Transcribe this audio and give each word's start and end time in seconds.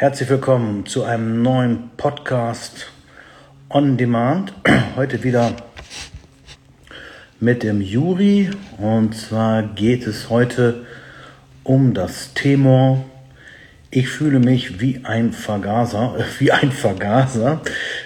Herzlich 0.00 0.28
willkommen 0.28 0.86
zu 0.86 1.02
einem 1.02 1.42
neuen 1.42 1.90
Podcast 1.96 2.86
on 3.68 3.96
Demand. 3.96 4.52
Heute 4.94 5.24
wieder 5.24 5.56
mit 7.40 7.64
dem 7.64 7.80
Juri 7.80 8.48
und 8.78 9.16
zwar 9.16 9.64
geht 9.64 10.06
es 10.06 10.30
heute 10.30 10.86
um 11.64 11.94
das 11.94 12.32
Thema 12.32 13.04
Ich 13.90 14.08
fühle 14.08 14.38
mich 14.38 14.80
wie 14.80 15.00
ein 15.02 15.32
Vergaser, 15.32 16.14
wie 16.38 16.52
ein 16.52 16.70
Vergaser, 16.70 17.60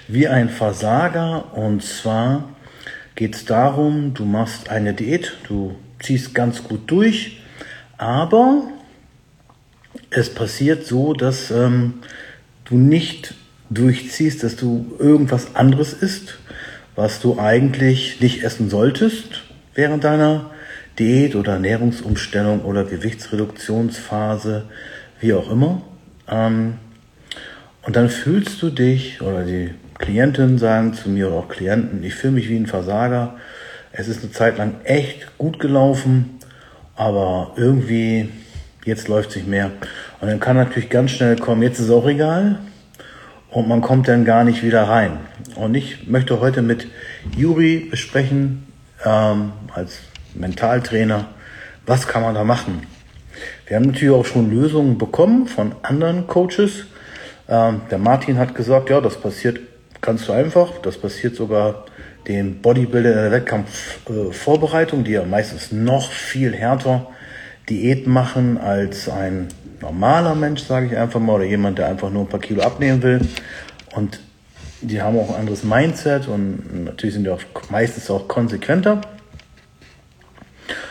wie 0.09 0.27
ein 0.29 0.49
Versager 0.49 1.55
und 1.55 1.83
zwar 1.85 2.49
geht 3.17 3.35
es 3.35 3.45
darum, 3.45 4.15
du 4.15 4.25
machst 4.25 4.71
eine 4.71 4.95
Diät, 4.95 5.37
du 5.47 5.77
ziehst 6.01 6.35
ganz 6.35 6.65
gut 6.65 6.91
durch, 6.91 7.43
aber 7.99 8.63
es 10.15 10.31
passiert 10.31 10.87
so, 10.87 11.15
dass 11.15 11.51
ähm, 11.51 11.95
du 12.65 12.77
nicht 12.77 13.35
durchziehst, 13.71 14.43
dass 14.43 14.57
du 14.57 14.95
irgendwas 14.99 15.57
anderes 15.57 15.93
isst, 15.93 16.39
was 16.95 17.21
du 17.21 17.39
eigentlich 17.39 18.21
nicht 18.21 18.45
essen 18.45 18.69
solltest 18.69 19.43
während 19.75 20.05
deiner 20.05 20.51
Diät 20.99 21.35
oder 21.35 21.55
Ernährungsumstellung 21.55 22.63
oder 22.63 22.85
Gewichtsreduktionsphase, 22.85 24.65
wie 25.21 25.33
auch 25.33 25.51
immer. 25.51 25.83
Ähm, 26.29 26.75
und 27.83 27.97
dann 27.97 28.11
fühlst 28.11 28.61
du 28.63 28.71
dich, 28.71 29.23
oder 29.23 29.45
die 29.45 29.71
Klientinnen 29.99 30.59
sagen 30.59 30.93
zu 30.93 31.09
mir 31.09 31.29
oder 31.29 31.37
auch 31.37 31.49
Klienten, 31.49 32.03
ich 32.05 32.15
fühle 32.15 32.35
mich 32.35 32.49
wie 32.49 32.57
ein 32.57 32.67
Versager. 32.67 33.37
Es 33.93 34.09
ist 34.09 34.23
eine 34.23 34.33
Zeit 34.33 34.59
lang 34.59 34.75
echt 34.85 35.39
gut 35.39 35.59
gelaufen, 35.59 36.39
aber 36.95 37.53
irgendwie 37.57 38.29
jetzt 38.85 39.09
läuft 39.09 39.31
es 39.31 39.37
nicht 39.37 39.49
mehr. 39.49 39.71
Und 40.21 40.29
dann 40.29 40.41
kann 40.41 40.57
natürlich 40.57 40.91
ganz 40.91 41.13
schnell 41.13 41.37
kommen, 41.37 41.63
jetzt 41.63 41.79
ist 41.79 41.87
es 41.87 41.91
auch 41.91 42.07
egal. 42.07 42.59
Und 43.51 43.69
man 43.69 43.83
kommt 43.83 44.09
dann 44.09 44.25
gar 44.25 44.45
nicht 44.45 44.63
wieder 44.63 44.85
rein. 44.85 45.19
Und 45.57 45.75
ich 45.75 46.09
möchte 46.09 46.41
heute 46.41 46.63
mit 46.63 46.87
Juri 47.37 47.87
besprechen, 47.91 48.67
ähm, 49.05 49.53
als 49.75 49.99
Mentaltrainer, 50.35 51.27
was 51.87 52.07
kann 52.07 52.23
man 52.23 52.35
da 52.35 52.45
machen? 52.45 52.87
Wir 53.67 53.77
haben 53.77 53.87
natürlich 53.87 54.15
auch 54.15 54.25
schon 54.25 54.51
Lösungen 54.51 54.99
bekommen 54.99 55.47
von 55.47 55.75
anderen 55.83 56.27
Coaches. 56.27 56.87
Ähm, 57.49 57.83
der 57.91 57.99
Martin 57.99 58.39
hat 58.39 58.55
gesagt, 58.55 58.89
ja, 58.89 59.01
das 59.01 59.21
passiert 59.21 59.61
ganz 60.01 60.25
so 60.25 60.33
einfach. 60.33 60.79
Das 60.83 60.97
passiert 60.97 61.37
sogar 61.37 61.85
den 62.29 62.63
Bodybuilder 62.63 63.11
in 63.11 63.17
der 63.17 63.33
Wettkampfvorbereitung, 63.33 65.01
äh, 65.01 65.05
die 65.05 65.11
ja 65.13 65.25
meistens 65.25 65.73
noch 65.73 66.11
viel 66.11 66.55
härter 66.55 67.09
Diät 67.73 68.07
machen 68.07 68.59
als 68.59 69.09
ein 69.09 69.49
normaler 69.81 70.35
Mensch, 70.35 70.63
sage 70.63 70.87
ich 70.87 70.97
einfach 70.97 71.21
mal, 71.21 71.37
oder 71.37 71.45
jemand, 71.45 71.79
der 71.79 71.89
einfach 71.89 72.11
nur 72.11 72.23
ein 72.23 72.29
paar 72.29 72.39
Kilo 72.39 72.61
abnehmen 72.61 73.03
will. 73.03 73.21
Und 73.97 74.21
die 74.83 75.01
haben 75.01 75.19
auch 75.19 75.31
ein 75.31 75.41
anderes 75.41 75.65
Mindset 75.65 76.29
und 76.29 76.85
natürlich 76.85 77.15
sind 77.15 77.25
die 77.25 77.31
auch 77.31 77.41
meistens 77.71 78.11
auch 78.11 78.29
konsequenter. 78.29 79.01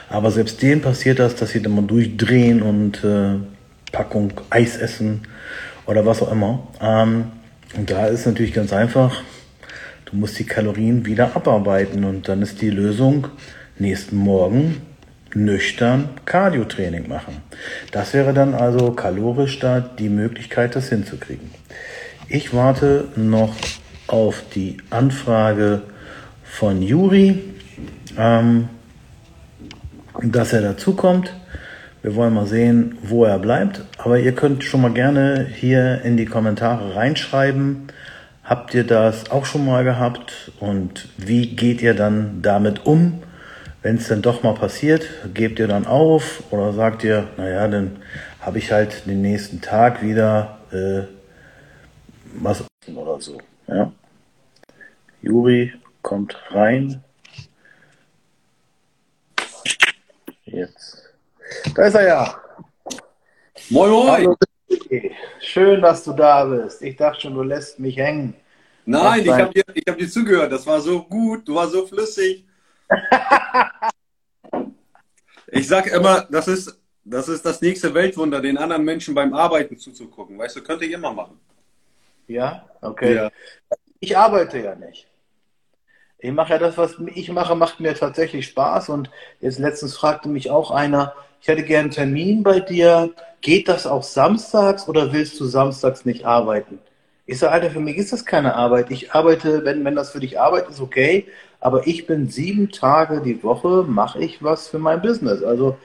Aber 0.10 0.32
selbst 0.32 0.60
denen 0.64 0.82
passiert 0.82 1.20
das, 1.20 1.36
dass 1.36 1.52
sie 1.52 1.62
dann 1.62 1.76
mal 1.76 1.84
durchdrehen 1.84 2.64
und 2.64 3.04
äh, 3.04 3.36
Packung 3.92 4.34
Eis 4.50 4.76
essen 4.76 5.22
oder 5.86 6.04
was 6.04 6.24
auch 6.24 6.32
immer. 6.32 6.68
Ähm, 6.82 7.26
und 7.78 7.92
da 7.92 8.08
ist 8.08 8.26
natürlich 8.26 8.54
ganz 8.54 8.74
einfach, 8.74 9.22
du 10.06 10.16
musst 10.18 10.40
die 10.40 10.46
Kalorien 10.46 11.06
wieder 11.06 11.36
abarbeiten 11.36 12.06
und 12.06 12.28
dann 12.28 12.42
ist 12.42 12.60
die 12.60 12.72
Lösung 12.72 13.28
nächsten 13.78 14.16
Morgen 14.16 14.82
nüchtern 15.34 16.10
Cardio-Training 16.26 17.08
machen. 17.08 17.38
Das 17.92 18.14
wäre 18.14 18.34
dann 18.34 18.54
also 18.54 18.92
kalorisch 18.92 19.60
da 19.60 19.80
die 19.80 20.10
Möglichkeit, 20.10 20.76
das 20.76 20.90
hinzukriegen. 20.90 21.52
Ich 22.28 22.54
warte 22.54 23.10
noch 23.16 23.56
auf 24.08 24.44
die 24.54 24.78
Anfrage 24.90 25.82
von 26.44 26.82
Juri, 26.82 27.40
ähm, 28.18 28.70
dass 30.22 30.54
er 30.54 30.62
dazukommt. 30.62 31.34
Wir 32.02 32.16
wollen 32.16 32.34
mal 32.34 32.48
sehen, 32.48 32.98
wo 33.04 33.26
er 33.26 33.40
bleibt. 33.40 33.82
Aber 33.98 34.20
ihr 34.20 34.34
könnt 34.34 34.64
schon 34.64 34.82
mal 34.82 34.92
gerne 34.92 35.48
hier 35.54 36.02
in 36.04 36.18
die 36.18 36.26
Kommentare 36.26 36.96
reinschreiben. 36.96 37.88
Habt 38.44 38.74
ihr 38.74 38.84
das 38.84 39.30
auch 39.30 39.46
schon 39.46 39.66
mal 39.66 39.84
gehabt? 39.84 40.52
Und 40.60 41.10
wie 41.18 41.56
geht 41.56 41.82
ihr 41.82 41.94
dann 41.94 42.42
damit 42.42 42.86
um? 42.86 43.22
Wenn 43.82 43.98
es 43.98 44.08
dann 44.08 44.22
doch 44.22 44.44
mal 44.44 44.54
passiert, 44.54 45.10
gebt 45.34 45.58
ihr 45.58 45.68
dann 45.68 45.88
auf 45.88 46.44
oder 46.52 46.72
sagt 46.72 47.04
ihr, 47.04 47.28
naja, 47.38 47.68
dann 47.68 48.04
habe 48.40 48.60
ich 48.60 48.72
halt 48.72 49.08
den 49.08 49.22
nächsten 49.22 49.60
Tag 49.60 50.04
wieder 50.04 50.60
äh, 50.72 51.08
was 52.36 52.64
oder 52.94 53.20
so. 53.20 53.40
Ja. 53.68 53.92
Juri 55.24 55.74
kommt 56.04 56.38
rein. 56.52 57.04
Jetzt. 60.46 61.12
Da 61.76 61.86
ist 61.86 61.96
er 61.96 62.08
ja. 62.08 62.42
Moin, 63.70 63.90
moin. 63.90 64.12
Hallo, 64.12 64.38
Schön, 65.40 65.82
dass 65.82 66.04
du 66.04 66.14
da 66.14 66.46
bist. 66.46 66.82
Ich 66.82 66.98
dachte 66.98 67.22
schon, 67.22 67.34
du 67.34 67.44
lässt 67.44 67.80
mich 67.80 67.98
hängen. 67.98 68.36
Nein, 68.86 69.22
ich 69.22 69.32
habe 69.32 69.54
dir, 69.54 69.64
hab 69.88 69.98
dir 69.98 70.10
zugehört. 70.10 70.52
Das 70.52 70.68
war 70.68 70.82
so 70.82 71.04
gut. 71.04 71.48
Du 71.48 71.56
warst 71.56 71.74
so 71.74 71.86
flüssig. 71.86 72.46
Ich 75.52 75.68
sag 75.68 75.88
immer, 75.88 76.28
das 76.30 76.48
ist, 76.48 76.80
das 77.04 77.28
ist 77.28 77.46
das 77.46 77.62
nächste 77.62 77.94
Weltwunder, 77.94 78.42
den 78.42 78.58
anderen 78.58 78.84
Menschen 78.84 79.16
beim 79.16 79.34
Arbeiten 79.34 79.78
zuzugucken. 79.78 80.38
Weißt 80.38 80.56
du, 80.56 80.64
könnte 80.64 80.86
ich 80.86 80.92
immer 80.92 81.14
machen. 81.14 81.40
Ja, 82.28 82.66
okay. 82.82 83.16
Ja. 83.16 83.32
Ich 84.00 84.18
arbeite 84.18 84.60
ja 84.60 84.76
nicht. 84.76 85.08
Ich 86.18 86.32
mache 86.32 86.54
ja 86.54 86.60
das, 86.60 86.78
was 86.78 86.96
ich 87.14 87.32
mache, 87.32 87.56
macht 87.56 87.80
mir 87.80 87.96
tatsächlich 87.96 88.46
Spaß. 88.48 88.90
Und 88.90 89.10
jetzt 89.40 89.60
letztens 89.60 89.96
fragte 89.96 90.30
mich 90.30 90.52
auch 90.52 90.72
einer, 90.72 91.14
ich 91.42 91.48
hätte 91.48 91.64
gerne 91.64 91.86
einen 91.86 91.92
Termin 91.92 92.44
bei 92.44 92.60
dir. 92.60 93.14
Geht 93.42 93.68
das 93.68 93.88
auch 93.88 94.04
samstags 94.04 94.88
oder 94.88 95.12
willst 95.12 95.40
du 95.40 95.46
samstags 95.46 96.06
nicht 96.06 96.26
arbeiten? 96.26 96.80
Ich 97.32 97.40
sage, 97.40 97.54
Alter, 97.54 97.70
für 97.70 97.80
mich 97.80 97.96
ist 97.96 98.12
das 98.12 98.26
keine 98.26 98.56
Arbeit. 98.56 98.92
Ich 98.92 99.14
arbeite, 99.14 99.64
wenn, 99.64 99.86
wenn 99.86 99.96
das 99.96 100.12
für 100.12 100.20
dich 100.20 100.38
Arbeit 100.38 100.68
ist, 100.68 100.82
okay. 100.82 101.28
Aber 101.62 101.88
ich 101.88 102.06
bin 102.06 102.28
sieben 102.28 102.72
Tage 102.72 103.22
die 103.22 103.42
Woche, 103.42 103.86
mache 103.88 104.20
ich 104.22 104.44
was 104.44 104.68
für 104.68 104.80
mein 104.80 105.02
Business. 105.02 105.42
Also 105.42 105.78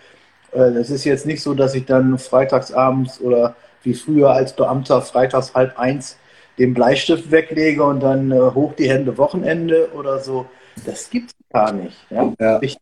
äh, 0.50 0.58
es 0.58 0.90
ist 0.90 1.04
jetzt 1.04 1.24
nicht 1.24 1.40
so, 1.40 1.54
dass 1.54 1.76
ich 1.76 1.84
dann 1.84 2.18
freitagsabends 2.18 3.20
oder 3.20 3.54
wie 3.84 3.94
früher 3.94 4.30
als 4.30 4.56
Beamter 4.56 5.00
freitags 5.02 5.54
halb 5.54 5.78
eins 5.78 6.18
den 6.58 6.74
Bleistift 6.74 7.30
weglege 7.30 7.84
und 7.84 8.00
dann 8.00 8.32
äh, 8.32 8.50
hoch 8.52 8.74
die 8.74 8.90
Hände 8.90 9.16
Wochenende 9.16 9.90
oder 9.92 10.18
so. 10.18 10.46
Das 10.84 11.08
gibt's 11.10 11.32
gar 11.52 11.70
nicht. 11.70 11.96
Ja? 12.10 12.32
ja. 12.40 12.58
Ich, 12.60 12.76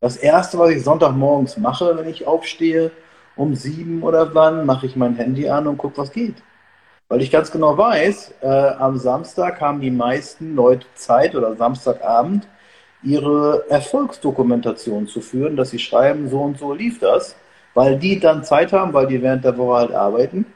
das 0.00 0.16
erste, 0.16 0.60
was 0.60 0.70
ich 0.70 0.84
Sonntagmorgens 0.84 1.56
mache, 1.56 1.96
wenn 1.96 2.08
ich 2.08 2.24
aufstehe, 2.24 2.92
um 3.34 3.56
sieben 3.56 4.04
oder 4.04 4.32
wann, 4.32 4.64
mache 4.64 4.86
ich 4.86 4.94
mein 4.94 5.16
Handy 5.16 5.48
an 5.48 5.66
und 5.66 5.76
gucke, 5.76 5.98
was 5.98 6.12
geht. 6.12 6.36
Weil 7.08 7.22
ich 7.22 7.30
ganz 7.30 7.52
genau 7.52 7.78
weiß, 7.78 8.34
äh, 8.42 8.46
am 8.46 8.98
Samstag 8.98 9.60
haben 9.60 9.80
die 9.80 9.92
meisten 9.92 10.56
Leute 10.56 10.86
Zeit 10.94 11.36
oder 11.36 11.54
Samstagabend 11.54 12.48
ihre 13.02 13.64
Erfolgsdokumentation 13.68 15.06
zu 15.06 15.20
führen, 15.20 15.56
dass 15.56 15.70
sie 15.70 15.78
schreiben, 15.78 16.28
so 16.28 16.40
und 16.40 16.58
so 16.58 16.72
lief 16.74 16.98
das, 16.98 17.36
weil 17.74 17.98
die 17.98 18.18
dann 18.18 18.42
Zeit 18.42 18.72
haben, 18.72 18.92
weil 18.92 19.06
die 19.06 19.22
während 19.22 19.44
der 19.44 19.56
Woche 19.56 19.78
halt 19.78 19.92
arbeiten. 19.92 20.46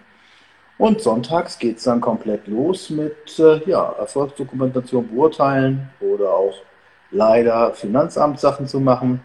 Und 0.76 1.02
sonntags 1.02 1.58
geht 1.58 1.76
es 1.78 1.84
dann 1.84 2.00
komplett 2.00 2.48
los 2.48 2.90
mit 2.90 3.38
äh, 3.38 3.60
ja, 3.68 3.94
Erfolgsdokumentation 3.98 5.08
beurteilen 5.08 5.90
oder 6.00 6.32
auch 6.32 6.54
leider 7.12 7.74
Finanzamtssachen 7.74 8.66
zu 8.66 8.80
machen 8.80 9.22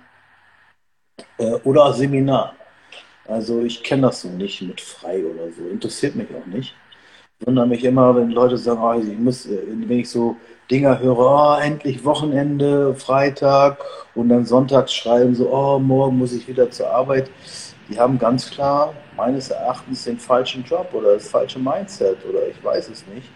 äh, 1.38 1.54
oder 1.64 1.94
Seminar. 1.94 2.56
Also 3.28 3.62
ich 3.62 3.82
kenne 3.84 4.04
das 4.04 4.22
so 4.22 4.28
nicht 4.28 4.62
mit 4.62 4.82
frei 4.82 5.24
oder 5.26 5.52
so, 5.52 5.68
interessiert 5.68 6.16
mich 6.16 6.28
auch 6.36 6.46
nicht 6.46 6.76
wundere 7.46 7.68
mich 7.68 7.84
immer, 7.84 8.16
wenn 8.16 8.32
Leute 8.32 8.58
sagen, 8.58 8.82
oh, 8.82 8.94
ich 8.94 9.18
muss, 9.18 9.46
äh, 9.46 9.60
wenn 9.68 10.00
ich 10.00 10.10
so 10.10 10.36
Dinger 10.70 11.00
höre, 11.00 11.20
oh, 11.20 11.62
endlich 11.62 12.04
Wochenende, 12.04 12.96
Freitag 12.96 13.78
und 14.16 14.30
dann 14.30 14.46
sonntags 14.46 14.94
schreiben 14.94 15.36
so, 15.36 15.52
oh, 15.52 15.80
morgen 15.80 16.18
muss 16.18 16.34
ich 16.34 16.48
wieder 16.48 16.70
zur 16.72 16.90
Arbeit. 16.90 17.30
Die 17.88 18.00
haben 18.00 18.18
ganz 18.18 18.50
klar 18.50 18.94
meines 19.16 19.52
Erachtens 19.52 20.06
den 20.06 20.18
falschen 20.18 20.64
Job 20.64 20.90
oder 20.94 21.14
das 21.14 21.28
falsche 21.28 21.60
Mindset 21.60 22.18
oder 22.28 22.48
ich 22.48 22.64
weiß 22.64 22.90
es 22.90 23.06
nicht. 23.14 23.30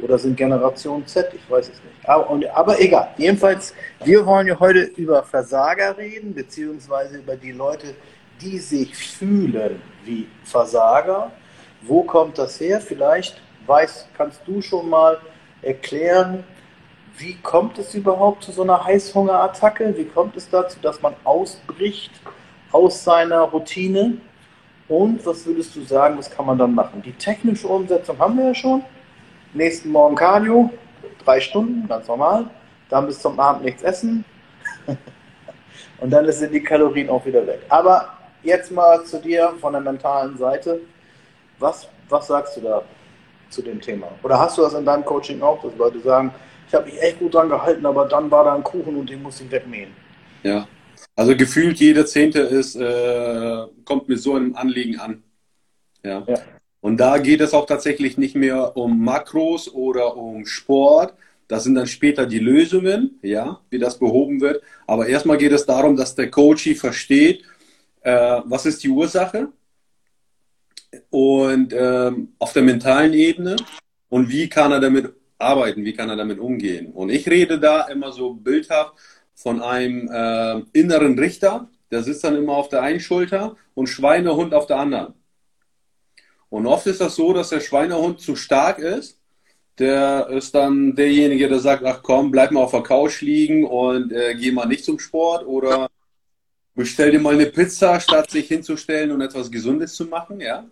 Oder 0.00 0.18
sind 0.18 0.36
Generation 0.36 1.06
Z, 1.06 1.32
ich 1.32 1.48
weiß 1.48 1.66
es 1.66 1.74
nicht. 1.74 2.08
Aber, 2.08 2.28
und, 2.28 2.44
aber 2.46 2.80
egal. 2.80 3.10
Jedenfalls, 3.16 3.72
wir 4.02 4.26
wollen 4.26 4.48
ja 4.48 4.58
heute 4.58 4.80
über 4.96 5.22
Versager 5.22 5.96
reden, 5.96 6.34
beziehungsweise 6.34 7.18
über 7.18 7.36
die 7.36 7.52
Leute, 7.52 7.94
die 8.40 8.58
sich 8.58 8.96
fühlen 8.96 9.80
wie 10.04 10.26
Versager 10.42 11.30
wo 11.86 12.02
kommt 12.02 12.38
das 12.38 12.60
her? 12.60 12.80
Vielleicht 12.80 13.40
weißt, 13.66 14.08
kannst 14.16 14.40
du 14.46 14.60
schon 14.60 14.88
mal 14.88 15.18
erklären, 15.62 16.44
wie 17.16 17.34
kommt 17.36 17.78
es 17.78 17.94
überhaupt 17.94 18.42
zu 18.42 18.52
so 18.52 18.62
einer 18.62 18.84
Heißhungerattacke? 18.84 19.96
Wie 19.96 20.04
kommt 20.04 20.36
es 20.36 20.50
dazu, 20.50 20.78
dass 20.80 21.00
man 21.00 21.14
ausbricht 21.22 22.10
aus 22.72 23.04
seiner 23.04 23.42
Routine? 23.42 24.18
Und 24.88 25.24
was 25.24 25.46
würdest 25.46 25.74
du 25.76 25.82
sagen, 25.82 26.18
was 26.18 26.30
kann 26.30 26.46
man 26.46 26.58
dann 26.58 26.74
machen? 26.74 27.02
Die 27.02 27.12
technische 27.12 27.68
Umsetzung 27.68 28.18
haben 28.18 28.36
wir 28.36 28.46
ja 28.46 28.54
schon. 28.54 28.84
Nächsten 29.54 29.90
Morgen 29.90 30.16
Cardio, 30.16 30.70
drei 31.24 31.40
Stunden, 31.40 31.86
ganz 31.88 32.08
normal. 32.08 32.46
Dann 32.90 33.06
bis 33.06 33.20
zum 33.20 33.38
Abend 33.38 33.64
nichts 33.64 33.82
essen. 33.82 34.24
Und 36.00 36.10
dann 36.10 36.30
sind 36.32 36.52
die 36.52 36.62
Kalorien 36.62 37.08
auch 37.08 37.24
wieder 37.24 37.46
weg. 37.46 37.60
Aber 37.68 38.08
jetzt 38.42 38.72
mal 38.72 39.04
zu 39.04 39.20
dir 39.20 39.54
von 39.60 39.72
der 39.72 39.80
mentalen 39.80 40.36
Seite. 40.36 40.80
Was, 41.60 41.88
was 42.08 42.26
sagst 42.26 42.56
du 42.56 42.62
da 42.62 42.82
zu 43.54 43.62
dem 43.62 43.80
Thema? 43.80 44.08
Oder 44.22 44.38
hast 44.38 44.58
du 44.58 44.62
das 44.62 44.74
in 44.74 44.84
deinem 44.84 45.04
Coaching 45.04 45.40
auch, 45.42 45.62
dass 45.62 45.76
Leute 45.76 46.00
sagen, 46.00 46.34
ich 46.68 46.74
habe 46.74 46.86
mich 46.86 47.00
echt 47.00 47.18
gut 47.18 47.34
dran 47.34 47.48
gehalten, 47.48 47.86
aber 47.86 48.06
dann 48.06 48.30
war 48.30 48.44
da 48.44 48.54
ein 48.54 48.64
Kuchen 48.64 48.96
und 48.96 49.08
den 49.08 49.22
musste 49.22 49.44
ich 49.44 49.50
wegmähen? 49.50 49.90
Ja, 50.42 50.66
also 51.16 51.36
gefühlt 51.36 51.78
jeder 51.78 52.06
Zehnte 52.06 52.40
ist, 52.40 52.76
äh, 52.76 53.66
kommt 53.84 54.08
mit 54.08 54.20
so 54.20 54.34
einem 54.34 54.54
Anliegen 54.56 54.98
an. 54.98 55.22
Ja. 56.04 56.24
ja. 56.26 56.34
Und 56.80 56.98
da 56.98 57.18
geht 57.18 57.40
es 57.40 57.54
auch 57.54 57.66
tatsächlich 57.66 58.18
nicht 58.18 58.34
mehr 58.34 58.76
um 58.76 59.02
Makros 59.02 59.72
oder 59.72 60.16
um 60.16 60.44
Sport. 60.44 61.14
Das 61.48 61.64
sind 61.64 61.76
dann 61.76 61.86
später 61.86 62.26
die 62.26 62.38
Lösungen, 62.38 63.18
ja, 63.22 63.60
wie 63.70 63.78
das 63.78 63.98
behoben 63.98 64.40
wird. 64.40 64.62
Aber 64.86 65.06
erstmal 65.06 65.38
geht 65.38 65.52
es 65.52 65.64
darum, 65.64 65.96
dass 65.96 66.14
der 66.14 66.30
Coach 66.30 66.68
versteht, 66.74 67.44
äh, 68.02 68.40
was 68.44 68.66
ist 68.66 68.82
die 68.82 68.88
Ursache 68.88 69.48
und 71.10 71.72
ähm, 71.72 72.34
auf 72.38 72.52
der 72.52 72.62
mentalen 72.62 73.12
Ebene 73.12 73.56
und 74.08 74.28
wie 74.28 74.48
kann 74.48 74.72
er 74.72 74.80
damit 74.80 75.12
arbeiten, 75.38 75.84
wie 75.84 75.92
kann 75.92 76.08
er 76.08 76.16
damit 76.16 76.38
umgehen. 76.38 76.92
Und 76.92 77.10
ich 77.10 77.28
rede 77.28 77.58
da 77.58 77.82
immer 77.88 78.12
so 78.12 78.34
bildhaft 78.34 78.94
von 79.34 79.60
einem 79.60 80.08
äh, 80.10 80.62
inneren 80.72 81.18
Richter, 81.18 81.68
der 81.90 82.02
sitzt 82.02 82.24
dann 82.24 82.36
immer 82.36 82.54
auf 82.54 82.68
der 82.68 82.82
einen 82.82 83.00
Schulter 83.00 83.56
und 83.74 83.88
Schweinehund 83.88 84.54
auf 84.54 84.66
der 84.66 84.78
anderen. 84.78 85.14
Und 86.48 86.66
oft 86.66 86.86
ist 86.86 87.00
das 87.00 87.16
so, 87.16 87.32
dass 87.32 87.48
der 87.50 87.60
Schweinehund 87.60 88.20
zu 88.20 88.36
stark 88.36 88.78
ist. 88.78 89.20
Der 89.78 90.28
ist 90.28 90.54
dann 90.54 90.94
derjenige, 90.94 91.48
der 91.48 91.58
sagt, 91.58 91.84
ach 91.84 92.00
komm, 92.02 92.30
bleib 92.30 92.52
mal 92.52 92.62
auf 92.62 92.70
der 92.70 92.82
Couch 92.82 93.22
liegen 93.22 93.64
und 93.64 94.12
äh, 94.12 94.36
geh 94.36 94.52
mal 94.52 94.66
nicht 94.66 94.84
zum 94.84 95.00
Sport 95.00 95.44
oder 95.46 95.88
bestell 96.76 97.10
dir 97.10 97.18
mal 97.18 97.34
eine 97.34 97.46
Pizza, 97.46 97.98
statt 97.98 98.30
sich 98.30 98.46
hinzustellen 98.46 99.10
und 99.10 99.20
etwas 99.20 99.50
Gesundes 99.50 99.94
zu 99.94 100.04
machen. 100.04 100.40
Ja? 100.40 100.64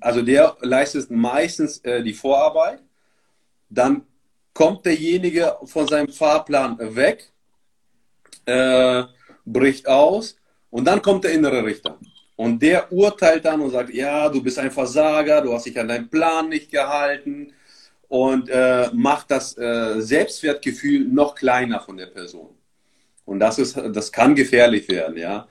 Also 0.00 0.22
der 0.22 0.56
leistet 0.60 1.10
meistens 1.10 1.78
äh, 1.78 2.02
die 2.02 2.14
Vorarbeit. 2.14 2.80
Dann 3.70 4.02
kommt 4.52 4.84
derjenige 4.86 5.56
von 5.64 5.86
seinem 5.86 6.08
Fahrplan 6.08 6.78
weg 6.96 7.32
äh, 8.46 9.04
bricht 9.44 9.86
aus 9.86 10.36
und 10.70 10.84
dann 10.84 11.02
kommt 11.02 11.24
der 11.24 11.32
innere 11.32 11.64
Richter. 11.64 11.98
Und 12.36 12.62
der 12.62 12.90
urteilt 12.92 13.44
dann 13.44 13.60
und 13.60 13.70
sagt, 13.70 13.92
ja, 13.92 14.28
du 14.28 14.42
bist 14.42 14.58
ein 14.58 14.70
Versager, 14.70 15.40
du 15.40 15.52
hast 15.52 15.66
dich 15.66 15.78
an 15.78 15.88
deinen 15.88 16.08
Plan 16.08 16.48
nicht 16.48 16.70
gehalten 16.70 17.52
und 18.08 18.48
äh, 18.48 18.88
macht 18.92 19.30
das 19.30 19.56
äh, 19.58 20.00
Selbstwertgefühl 20.00 21.06
noch 21.08 21.34
kleiner 21.34 21.80
von 21.80 21.96
der 21.96 22.06
Person. 22.06 22.50
Und 23.24 23.40
das, 23.40 23.58
ist, 23.58 23.76
das 23.76 24.10
kann 24.10 24.34
gefährlich 24.34 24.88
werden, 24.88 25.16
ja, 25.18 25.48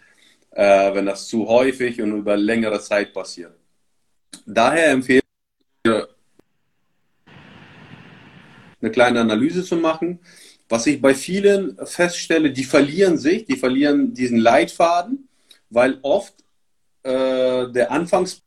äh, 0.51 0.94
wenn 0.94 1.06
das 1.06 1.27
zu 1.27 1.47
häufig 1.47 2.01
und 2.01 2.18
über 2.18 2.35
längere 2.35 2.80
Zeit 2.80 3.13
passiert. 3.13 3.53
Daher 4.45 4.92
empfehle 4.92 5.22
ich, 5.84 5.92
eine 8.80 8.92
kleine 8.92 9.22
Analyse 9.22 9.63
zu 9.63 9.75
machen 9.75 10.19
was 10.69 10.86
ich 10.86 11.01
bei 11.01 11.13
vielen 11.13 11.78
feststelle, 11.86 12.51
die 12.51 12.66
verlieren 12.66 13.18
sich, 13.18 13.45
die 13.45 13.56
verlieren 13.56 14.13
diesen 14.13 14.38
Leitfaden, 14.38 15.30
weil 15.69 16.00
oft 16.01 16.34
äh, 17.04 17.72
der 17.72 17.92
Anfangs 17.92 18.42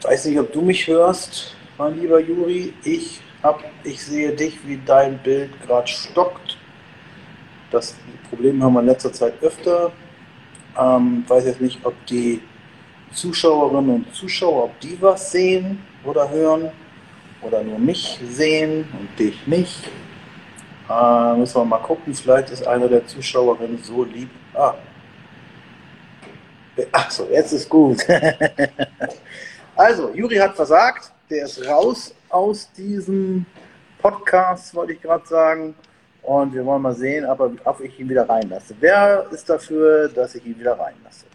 Ich 0.00 0.14
weiß 0.14 0.24
nicht, 0.26 0.38
ob 0.38 0.50
du 0.54 0.62
mich 0.62 0.86
hörst, 0.86 1.54
mein 1.76 2.00
lieber 2.00 2.18
Juri. 2.18 2.72
Ich, 2.82 3.20
hab, 3.42 3.62
ich 3.84 4.02
sehe 4.02 4.34
dich, 4.34 4.66
wie 4.66 4.80
dein 4.86 5.22
Bild 5.22 5.50
gerade 5.66 5.86
stockt. 5.86 6.57
Das 7.70 7.94
Problem 8.28 8.62
haben 8.62 8.74
wir 8.74 8.80
in 8.80 8.86
letzter 8.86 9.12
Zeit 9.12 9.34
öfter. 9.42 9.92
Ähm, 10.78 11.24
weiß 11.26 11.44
jetzt 11.44 11.60
nicht, 11.60 11.84
ob 11.84 11.94
die 12.06 12.40
Zuschauerinnen 13.12 13.94
und 13.96 14.14
Zuschauer, 14.14 14.64
ob 14.64 14.80
die 14.80 14.96
was 15.00 15.32
sehen 15.32 15.82
oder 16.04 16.28
hören 16.30 16.70
oder 17.42 17.62
nur 17.62 17.78
mich 17.78 18.18
sehen 18.30 18.88
und 18.98 19.18
dich 19.18 19.46
nicht. 19.46 19.88
Äh, 20.88 21.34
müssen 21.36 21.56
wir 21.56 21.64
mal 21.64 21.78
gucken, 21.78 22.14
vielleicht 22.14 22.50
ist 22.50 22.66
einer 22.66 22.88
der 22.88 23.06
Zuschauerinnen 23.06 23.82
so 23.82 24.04
lieb. 24.04 24.30
Ah. 24.54 24.74
Ach 26.92 27.10
so, 27.10 27.28
jetzt 27.30 27.52
ist 27.52 27.68
gut. 27.68 28.06
also, 29.76 30.10
Juri 30.14 30.36
hat 30.36 30.54
versagt, 30.54 31.12
der 31.28 31.44
ist 31.44 31.66
raus 31.66 32.14
aus 32.28 32.70
diesem 32.72 33.44
Podcast, 34.00 34.74
wollte 34.74 34.92
ich 34.92 35.02
gerade 35.02 35.26
sagen. 35.26 35.74
Und 36.22 36.52
wir 36.52 36.64
wollen 36.64 36.82
mal 36.82 36.94
sehen, 36.94 37.24
ob, 37.24 37.40
er, 37.40 37.52
ob 37.64 37.80
ich 37.80 37.98
ihn 37.98 38.08
wieder 38.08 38.28
reinlasse. 38.28 38.74
Wer 38.80 39.26
ist 39.30 39.48
dafür, 39.48 40.08
dass 40.08 40.34
ich 40.34 40.44
ihn 40.44 40.58
wieder 40.58 40.78
reinlasse? 40.78 41.26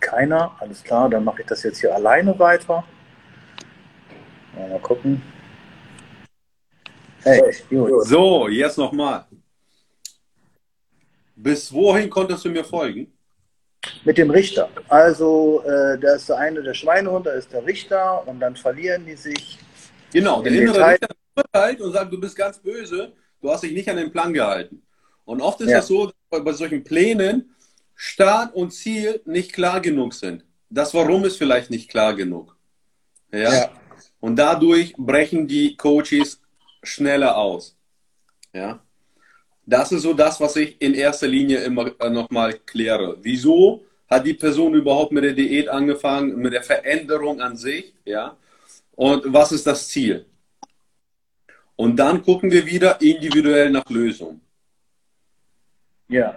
Keiner, 0.00 0.56
alles 0.60 0.82
klar, 0.82 1.08
dann 1.08 1.24
mache 1.24 1.42
ich 1.42 1.46
das 1.46 1.62
jetzt 1.62 1.80
hier 1.80 1.94
alleine 1.94 2.38
weiter. 2.38 2.84
Mal 4.54 4.78
gucken. 4.80 5.22
Hey, 7.22 7.42
so, 8.02 8.48
jetzt 8.48 8.78
nochmal. 8.78 9.24
Bis 11.34 11.72
wohin 11.72 12.08
konntest 12.08 12.44
du 12.44 12.48
mir 12.48 12.64
folgen? 12.64 13.12
Mit 14.04 14.16
dem 14.18 14.30
Richter. 14.30 14.68
Also, 14.88 15.62
äh, 15.64 15.98
da 15.98 16.14
ist 16.14 16.28
der 16.28 16.38
eine 16.38 16.62
der 16.62 16.74
Schweinehund, 16.74 17.26
da 17.26 17.32
ist 17.32 17.52
der 17.52 17.64
Richter 17.66 18.26
und 18.26 18.40
dann 18.40 18.56
verlieren 18.56 19.04
die 19.04 19.16
sich. 19.16 19.58
Genau, 20.16 20.40
der 20.40 20.52
innere 20.52 20.72
Detail. 20.72 20.92
Richter 20.92 21.08
urteilt 21.36 21.80
und 21.82 21.92
sagt, 21.92 22.10
du 22.10 22.18
bist 22.18 22.34
ganz 22.34 22.58
böse, 22.58 23.12
du 23.42 23.50
hast 23.50 23.62
dich 23.62 23.72
nicht 23.72 23.86
an 23.90 23.98
den 23.98 24.10
Plan 24.10 24.32
gehalten. 24.32 24.82
Und 25.26 25.42
oft 25.42 25.60
ist 25.60 25.68
ja. 25.68 25.76
das 25.76 25.88
so, 25.88 26.10
bei 26.30 26.52
solchen 26.52 26.82
Plänen, 26.82 27.54
Start 27.94 28.54
und 28.54 28.70
Ziel 28.70 29.20
nicht 29.26 29.52
klar 29.52 29.78
genug 29.82 30.14
sind. 30.14 30.42
Das 30.70 30.94
Warum 30.94 31.24
ist 31.26 31.36
vielleicht 31.36 31.70
nicht 31.70 31.90
klar 31.90 32.14
genug. 32.14 32.56
Ja? 33.30 33.52
ja. 33.52 33.70
Und 34.18 34.36
dadurch 34.36 34.94
brechen 34.96 35.46
die 35.46 35.76
Coaches 35.76 36.40
schneller 36.82 37.36
aus. 37.36 37.76
Ja. 38.54 38.80
Das 39.66 39.92
ist 39.92 40.02
so 40.02 40.14
das, 40.14 40.40
was 40.40 40.56
ich 40.56 40.80
in 40.80 40.94
erster 40.94 41.26
Linie 41.26 41.58
immer 41.58 41.92
äh, 42.00 42.08
nochmal 42.08 42.54
kläre. 42.54 43.18
Wieso 43.20 43.84
hat 44.08 44.24
die 44.24 44.34
Person 44.34 44.72
überhaupt 44.72 45.12
mit 45.12 45.24
der 45.24 45.34
Diät 45.34 45.68
angefangen, 45.68 46.36
mit 46.36 46.54
der 46.54 46.62
Veränderung 46.62 47.42
an 47.42 47.58
sich? 47.58 47.92
Ja. 48.06 48.38
Und 48.96 49.32
was 49.32 49.52
ist 49.52 49.66
das 49.66 49.88
Ziel? 49.88 50.26
Und 51.76 51.96
dann 51.96 52.22
gucken 52.22 52.50
wir 52.50 52.66
wieder 52.66 53.00
individuell 53.00 53.70
nach 53.70 53.88
Lösungen. 53.90 54.40
Ja. 56.08 56.34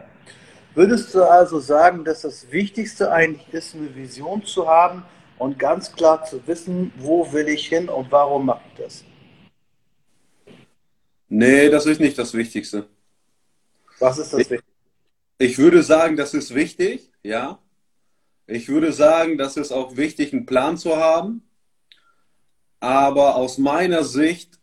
Würdest 0.75 1.15
du 1.15 1.23
also 1.23 1.59
sagen, 1.59 2.03
dass 2.05 2.21
das 2.21 2.51
Wichtigste 2.51 3.11
eigentlich 3.11 3.51
ist, 3.53 3.75
eine 3.75 3.93
Vision 3.95 4.45
zu 4.45 4.67
haben 4.67 5.03
und 5.37 5.57
ganz 5.57 5.91
klar 5.91 6.25
zu 6.25 6.45
wissen, 6.45 6.91
wo 6.97 7.31
will 7.31 7.47
ich 7.47 7.67
hin 7.67 7.89
und 7.89 8.11
warum 8.11 8.45
mache 8.45 8.61
ich 8.69 8.83
das? 8.83 9.03
Nee, 11.29 11.69
das 11.69 11.85
ist 11.85 11.99
nicht 11.99 12.17
das 12.17 12.33
Wichtigste. 12.33 12.87
Was 13.99 14.17
ist 14.17 14.33
das 14.33 14.39
Wichtigste? 14.39 14.65
Ich 15.37 15.57
würde 15.57 15.83
sagen, 15.83 16.17
das 16.17 16.33
ist 16.33 16.53
wichtig, 16.53 17.11
ja. 17.23 17.59
Ich 18.45 18.67
würde 18.67 18.91
sagen, 18.91 19.37
das 19.37 19.55
ist 19.55 19.71
auch 19.71 19.95
wichtig, 19.95 20.33
einen 20.33 20.45
Plan 20.45 20.77
zu 20.77 20.97
haben. 20.97 21.48
Aber 22.79 23.35
aus 23.35 23.57
meiner 23.57 24.03
Sicht 24.03 24.59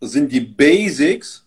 sind 0.00 0.30
die 0.30 0.40
Basics 0.40 1.46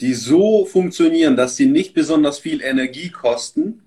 die 0.00 0.14
so 0.14 0.64
funktionieren, 0.64 1.36
dass 1.36 1.56
sie 1.56 1.66
nicht 1.66 1.94
besonders 1.94 2.38
viel 2.38 2.62
Energie 2.62 3.10
kosten, 3.10 3.82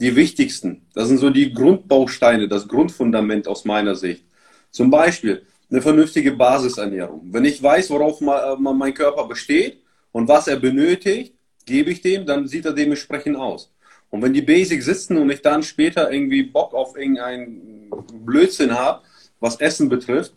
die 0.00 0.14
wichtigsten. 0.14 0.82
Das 0.94 1.08
sind 1.08 1.18
so 1.18 1.30
die 1.30 1.52
Grundbausteine, 1.52 2.48
das 2.48 2.68
Grundfundament 2.68 3.48
aus 3.48 3.64
meiner 3.64 3.94
Sicht. 3.94 4.24
Zum 4.70 4.90
Beispiel 4.90 5.42
eine 5.70 5.82
vernünftige 5.82 6.32
Basisernährung. 6.32 7.22
Wenn 7.32 7.44
ich 7.44 7.62
weiß, 7.62 7.90
worauf 7.90 8.20
äh, 8.20 8.56
mein 8.56 8.94
Körper 8.94 9.26
besteht 9.26 9.80
und 10.12 10.28
was 10.28 10.46
er 10.46 10.56
benötigt, 10.56 11.34
gebe 11.64 11.90
ich 11.90 12.02
dem, 12.02 12.26
dann 12.26 12.46
sieht 12.46 12.66
er 12.66 12.72
dementsprechend 12.72 13.36
aus. 13.36 13.72
Und 14.10 14.22
wenn 14.22 14.32
die 14.32 14.42
Basics 14.42 14.84
sitzen 14.84 15.16
und 15.16 15.30
ich 15.30 15.42
dann 15.42 15.64
später 15.64 16.12
irgendwie 16.12 16.44
Bock 16.44 16.74
auf 16.74 16.96
irgendeinen 16.96 17.90
Blödsinn 18.24 18.78
habe, 18.78 19.02
was 19.40 19.56
Essen 19.56 19.88
betrifft, 19.88 20.32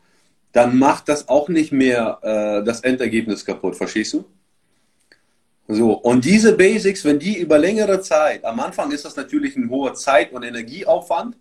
dann 0.51 0.77
macht 0.77 1.10
das 1.10 1.27
auch 1.27 1.50
nicht 1.50 1.72
mehr 1.72 2.20
äh, 2.22 2.65
das 2.65 2.82
Endergebnis 2.82 3.46
kaputt, 3.46 3.75
verstehst 3.75 4.13
du? 4.13 4.25
So, 5.68 5.94
und 5.94 6.25
diese 6.25 6.56
Basics, 6.56 7.06
wenn 7.06 7.20
die 7.20 7.38
über 7.38 7.60
längere 7.60 8.01
Zeit, 8.01 8.44
am 8.44 8.60
Anfang 8.60 8.91
ist 8.91 9.06
das 9.06 9.15
natürlich 9.15 9.56
ein 9.56 9.70
hoher 9.70 9.94
Zeit- 9.94 10.34
und 10.34 10.41
Energieaufwand, 10.41 11.38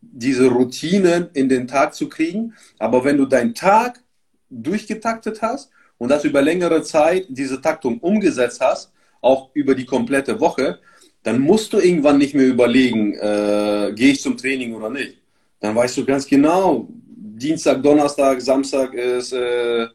diese 0.00 0.48
Routinen 0.48 1.28
in 1.34 1.48
den 1.48 1.68
Tag 1.68 1.94
zu 1.94 2.08
kriegen, 2.08 2.54
aber 2.78 3.04
wenn 3.04 3.16
du 3.16 3.26
deinen 3.26 3.54
Tag 3.54 4.02
durchgetaktet 4.50 5.42
hast 5.42 5.70
und 5.96 6.08
das 6.08 6.24
über 6.24 6.42
längere 6.42 6.82
Zeit 6.82 7.26
diese 7.28 7.60
Taktung 7.60 7.98
umgesetzt 8.00 8.60
hast, 8.60 8.92
auch 9.20 9.50
über 9.54 9.74
die 9.76 9.86
komplette 9.86 10.40
Woche, 10.40 10.80
dann 11.22 11.40
musst 11.40 11.72
du 11.72 11.78
irgendwann 11.78 12.18
nicht 12.18 12.34
mehr 12.34 12.46
überlegen, 12.46 13.14
äh, 13.14 13.92
gehe 13.94 14.12
ich 14.12 14.20
zum 14.20 14.36
Training 14.36 14.74
oder 14.74 14.90
nicht. 14.90 15.18
Dann 15.60 15.74
weißt 15.74 15.96
du 15.98 16.04
ganz 16.04 16.26
genau, 16.26 16.88
Dienstag, 17.38 17.82
Donnerstag, 17.82 18.40
Samstag 18.40 18.94
ist 18.94 19.32
äh, 19.32 19.86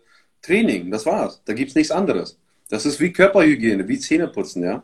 Training, 0.41 0.91
das 0.91 1.05
war's. 1.05 1.41
Da 1.45 1.53
gibt 1.53 1.69
es 1.69 1.75
nichts 1.75 1.91
anderes. 1.91 2.39
Das 2.69 2.85
ist 2.85 3.00
wie 3.00 3.12
Körperhygiene, 3.12 3.88
wie 3.88 4.00
Zähneputzen, 4.00 4.63
ja. 4.63 4.83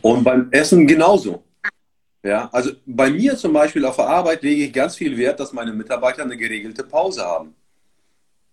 Und 0.00 0.24
beim 0.24 0.48
Essen 0.50 0.86
genauso. 0.86 1.44
Ja, 2.24 2.48
also 2.52 2.70
bei 2.86 3.10
mir 3.10 3.36
zum 3.36 3.52
Beispiel 3.52 3.84
auf 3.84 3.96
der 3.96 4.06
Arbeit 4.06 4.42
lege 4.42 4.64
ich 4.64 4.72
ganz 4.72 4.96
viel 4.96 5.16
Wert, 5.16 5.40
dass 5.40 5.52
meine 5.52 5.72
Mitarbeiter 5.72 6.22
eine 6.22 6.36
geregelte 6.36 6.84
Pause 6.84 7.24
haben. 7.24 7.54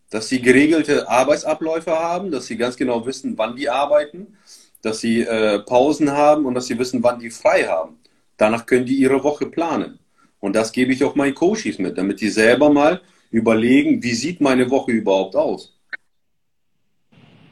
Dass 0.09 0.27
sie 0.27 0.41
geregelte 0.41 1.07
Arbeitsabläufe 1.07 1.91
haben, 1.91 2.31
dass 2.31 2.47
sie 2.47 2.57
ganz 2.57 2.75
genau 2.75 3.05
wissen, 3.05 3.37
wann 3.37 3.55
die 3.55 3.69
arbeiten, 3.69 4.37
dass 4.81 5.01
sie 5.01 5.21
äh, 5.21 5.59
Pausen 5.59 6.11
haben 6.11 6.45
und 6.45 6.55
dass 6.55 6.65
sie 6.65 6.79
wissen, 6.79 7.03
wann 7.03 7.19
die 7.19 7.29
frei 7.29 7.65
haben. 7.65 7.99
Danach 8.37 8.65
können 8.65 8.85
die 8.85 8.95
ihre 8.95 9.23
Woche 9.23 9.45
planen. 9.45 9.99
Und 10.39 10.55
das 10.55 10.71
gebe 10.71 10.93
ich 10.93 11.03
auch 11.03 11.15
meinen 11.15 11.35
Coaches 11.35 11.79
mit, 11.79 11.97
damit 11.97 12.21
die 12.21 12.29
selber 12.29 12.69
mal 12.69 13.01
überlegen, 13.31 14.01
wie 14.01 14.13
sieht 14.13 14.41
meine 14.41 14.69
Woche 14.69 14.91
überhaupt 14.91 15.35
aus. 15.35 15.77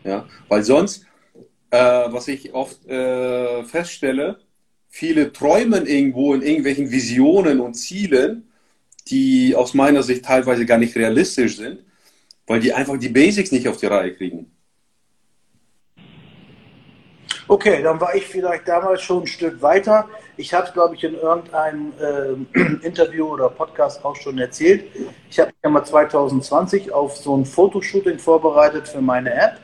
Ja, 0.04 0.26
weil 0.48 0.64
sonst, 0.64 1.06
äh, 1.70 1.78
was 1.78 2.28
ich 2.28 2.54
oft 2.54 2.86
äh, 2.88 3.64
feststelle, 3.64 4.40
viele 4.90 5.34
träumen 5.34 5.86
irgendwo 5.86 6.34
in 6.34 6.42
irgendwelchen 6.42 6.92
Visionen 6.92 7.60
und 7.60 7.74
Zielen, 7.74 8.50
die 9.08 9.56
aus 9.56 9.74
meiner 9.74 10.04
Sicht 10.04 10.26
teilweise 10.26 10.66
gar 10.66 10.78
nicht 10.78 10.96
realistisch 10.96 11.58
sind, 11.58 11.84
weil 12.46 12.62
die 12.62 12.74
einfach 12.74 12.98
die 12.98 13.10
Basics 13.10 13.52
nicht 13.52 13.68
auf 13.68 13.78
die 13.78 13.86
Reihe 13.88 14.14
kriegen. 14.14 14.57
Okay, 17.50 17.82
dann 17.82 18.02
war 18.02 18.14
ich 18.14 18.26
vielleicht 18.26 18.68
damals 18.68 19.02
schon 19.02 19.24
ein 19.24 19.28
Stück 19.28 19.62
weiter. 19.62 20.10
Ich 20.36 20.54
habe 20.54 20.68
es, 20.68 20.74
glaube 20.74 20.96
ich, 20.96 21.04
in 21.06 21.16
irgendeinem 21.16 21.94
äh, 21.98 22.60
Interview 22.86 23.28
oder 23.28 23.50
Podcast 23.50 24.04
auch 24.04 24.18
schon 24.18 24.38
erzählt. 24.38 24.84
Ich 25.30 25.40
habe 25.40 25.52
mich 25.52 25.58
ja 25.64 25.70
mal 25.70 25.86
2020 25.86 26.92
auf 26.92 27.16
so 27.16 27.38
ein 27.38 27.46
Fotoshooting 27.46 28.20
vorbereitet 28.20 28.90
für 28.90 29.00
meine 29.00 29.34
App. 29.34 29.60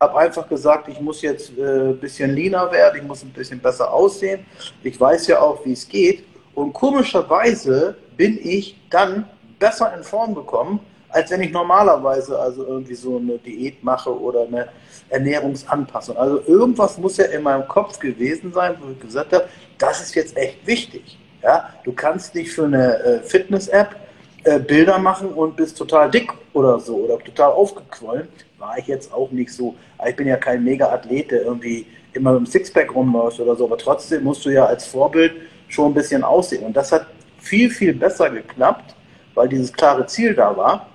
Habe 0.00 0.18
einfach 0.18 0.48
gesagt, 0.48 0.88
ich 0.88 1.00
muss 1.00 1.22
jetzt 1.22 1.56
äh, 1.56 1.90
ein 1.90 2.00
bisschen 2.00 2.34
leaner 2.34 2.72
werden, 2.72 3.02
ich 3.02 3.06
muss 3.06 3.22
ein 3.22 3.30
bisschen 3.30 3.60
besser 3.60 3.92
aussehen. 3.92 4.44
Ich 4.82 5.00
weiß 5.00 5.28
ja 5.28 5.40
auch, 5.40 5.64
wie 5.64 5.72
es 5.72 5.88
geht. 5.88 6.24
Und 6.56 6.72
komischerweise 6.72 7.96
bin 8.16 8.36
ich 8.42 8.80
dann 8.90 9.28
besser 9.60 9.94
in 9.96 10.02
Form 10.02 10.34
gekommen, 10.34 10.80
als 11.08 11.30
wenn 11.30 11.42
ich 11.42 11.52
normalerweise 11.52 12.36
also 12.36 12.66
irgendwie 12.66 12.96
so 12.96 13.18
eine 13.18 13.38
Diät 13.38 13.84
mache 13.84 14.12
oder 14.12 14.42
eine 14.42 14.68
Ernährungsanpassung. 15.10 16.16
Also 16.16 16.42
irgendwas 16.46 16.98
muss 16.98 17.16
ja 17.16 17.26
in 17.26 17.42
meinem 17.42 17.66
Kopf 17.66 17.98
gewesen 17.98 18.52
sein, 18.52 18.76
wo 18.80 18.90
ich 18.92 19.00
gesagt 19.00 19.32
habe, 19.32 19.48
das 19.78 20.02
ist 20.02 20.14
jetzt 20.14 20.36
echt 20.36 20.66
wichtig. 20.66 21.18
Ja, 21.42 21.70
du 21.84 21.92
kannst 21.92 22.34
nicht 22.34 22.52
für 22.52 22.64
eine 22.64 22.98
äh, 22.98 23.22
Fitness-App 23.22 23.96
äh, 24.44 24.58
Bilder 24.58 24.98
machen 24.98 25.28
und 25.28 25.56
bist 25.56 25.76
total 25.78 26.10
dick 26.10 26.32
oder 26.52 26.78
so 26.80 26.96
oder 26.96 27.18
total 27.18 27.52
aufgequollen. 27.52 28.28
War 28.58 28.76
ich 28.78 28.86
jetzt 28.86 29.12
auch 29.12 29.30
nicht 29.30 29.52
so. 29.52 29.74
Ich 30.06 30.16
bin 30.16 30.26
ja 30.26 30.36
kein 30.36 30.64
Mega-Athlet, 30.64 31.30
der 31.30 31.42
irgendwie 31.42 31.86
immer 32.12 32.32
mit 32.32 32.40
dem 32.40 32.46
Sixpack 32.46 32.94
rumläuft 32.94 33.40
oder 33.40 33.54
so, 33.56 33.66
aber 33.66 33.78
trotzdem 33.78 34.24
musst 34.24 34.44
du 34.44 34.50
ja 34.50 34.64
als 34.66 34.86
Vorbild 34.86 35.32
schon 35.68 35.92
ein 35.92 35.94
bisschen 35.94 36.24
aussehen. 36.24 36.64
Und 36.64 36.76
das 36.76 36.90
hat 36.92 37.06
viel, 37.38 37.70
viel 37.70 37.94
besser 37.94 38.30
geklappt, 38.30 38.94
weil 39.34 39.48
dieses 39.48 39.72
klare 39.72 40.06
Ziel 40.06 40.34
da 40.34 40.56
war. 40.56 40.88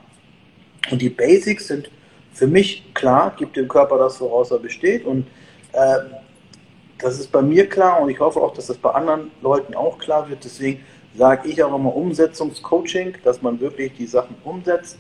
Und 0.92 1.02
die 1.02 1.10
Basics 1.10 1.68
sind 1.68 1.90
für 2.34 2.48
mich 2.48 2.94
klar, 2.94 3.34
gibt 3.38 3.56
dem 3.56 3.68
Körper 3.68 3.98
das, 3.98 4.20
woraus 4.20 4.52
er 4.52 4.60
besteht. 4.60 5.06
Und 5.06 5.28
äh, 5.72 5.98
das 6.98 7.20
ist 7.20 7.32
bei 7.32 7.42
mir 7.42 7.68
klar 7.68 8.02
und 8.02 8.10
ich 8.10 8.20
hoffe 8.20 8.40
auch, 8.40 8.54
dass 8.54 8.68
das 8.68 8.78
bei 8.78 8.92
anderen 8.92 9.32
Leuten 9.42 9.76
auch 9.76 9.98
klar 10.00 10.28
wird. 10.30 10.44
Deswegen 10.44 10.84
sage 11.16 11.48
ich 11.50 11.64
auch 11.64 11.76
immer 11.76 11.96
Umsetzungscoaching, 11.96 13.16
dass 13.24 13.42
man 13.42 13.60
wirklich 13.60 13.94
die 13.94 14.08
Sachen 14.08 14.36
umsetzt, 14.44 14.98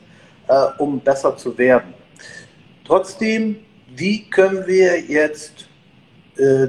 äh, 0.47 0.67
um 0.77 0.99
besser 0.99 1.35
zu 1.35 1.57
werden. 1.57 1.93
Trotzdem, 2.85 3.57
wie 3.95 4.29
können 4.29 4.67
wir 4.67 4.99
jetzt 5.01 5.67
äh, 6.37 6.67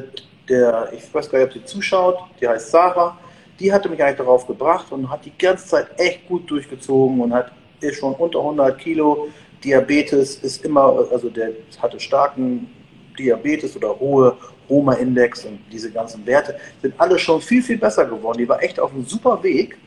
der, 0.49 0.93
ich 0.93 1.13
weiß 1.13 1.31
gar 1.31 1.39
nicht, 1.39 1.49
ob 1.49 1.53
sie 1.55 1.65
zuschaut, 1.65 2.19
die 2.41 2.49
heißt 2.49 2.71
Sarah, 2.71 3.19
die 3.59 3.73
hatte 3.73 3.89
mich 3.89 4.03
eigentlich 4.03 4.19
darauf 4.19 4.47
gebracht 4.47 4.91
und 4.93 5.09
hat 5.11 5.25
die 5.25 5.37
ganze 5.37 5.67
Zeit 5.67 5.89
echt 5.99 6.27
gut 6.29 6.51
durchgezogen 6.51 7.21
und 7.21 7.33
hat 7.33 7.53
ist 7.85 7.99
schon 7.99 8.15
unter 8.15 8.39
100 8.39 8.79
Kilo. 8.79 9.29
Diabetes 9.65 10.37
ist 10.37 10.65
immer, 10.65 11.09
also 11.11 11.31
der 11.31 11.53
hatte 11.81 11.99
starken 11.99 12.71
Diabetes 13.19 13.77
oder 13.77 13.99
hohe 13.99 14.37
Roma-Index 14.69 15.45
und 15.45 15.61
diese 15.71 15.91
ganzen 15.91 16.25
Werte 16.27 16.57
sind 16.83 16.95
alle 16.99 17.19
schon 17.19 17.41
viel, 17.41 17.63
viel 17.63 17.79
besser 17.79 18.05
geworden. 18.05 18.39
Die 18.39 18.49
war 18.49 18.63
echt 18.63 18.79
auf 18.79 18.93
einem 18.93 19.05
super 19.05 19.43
Weg 19.43 19.79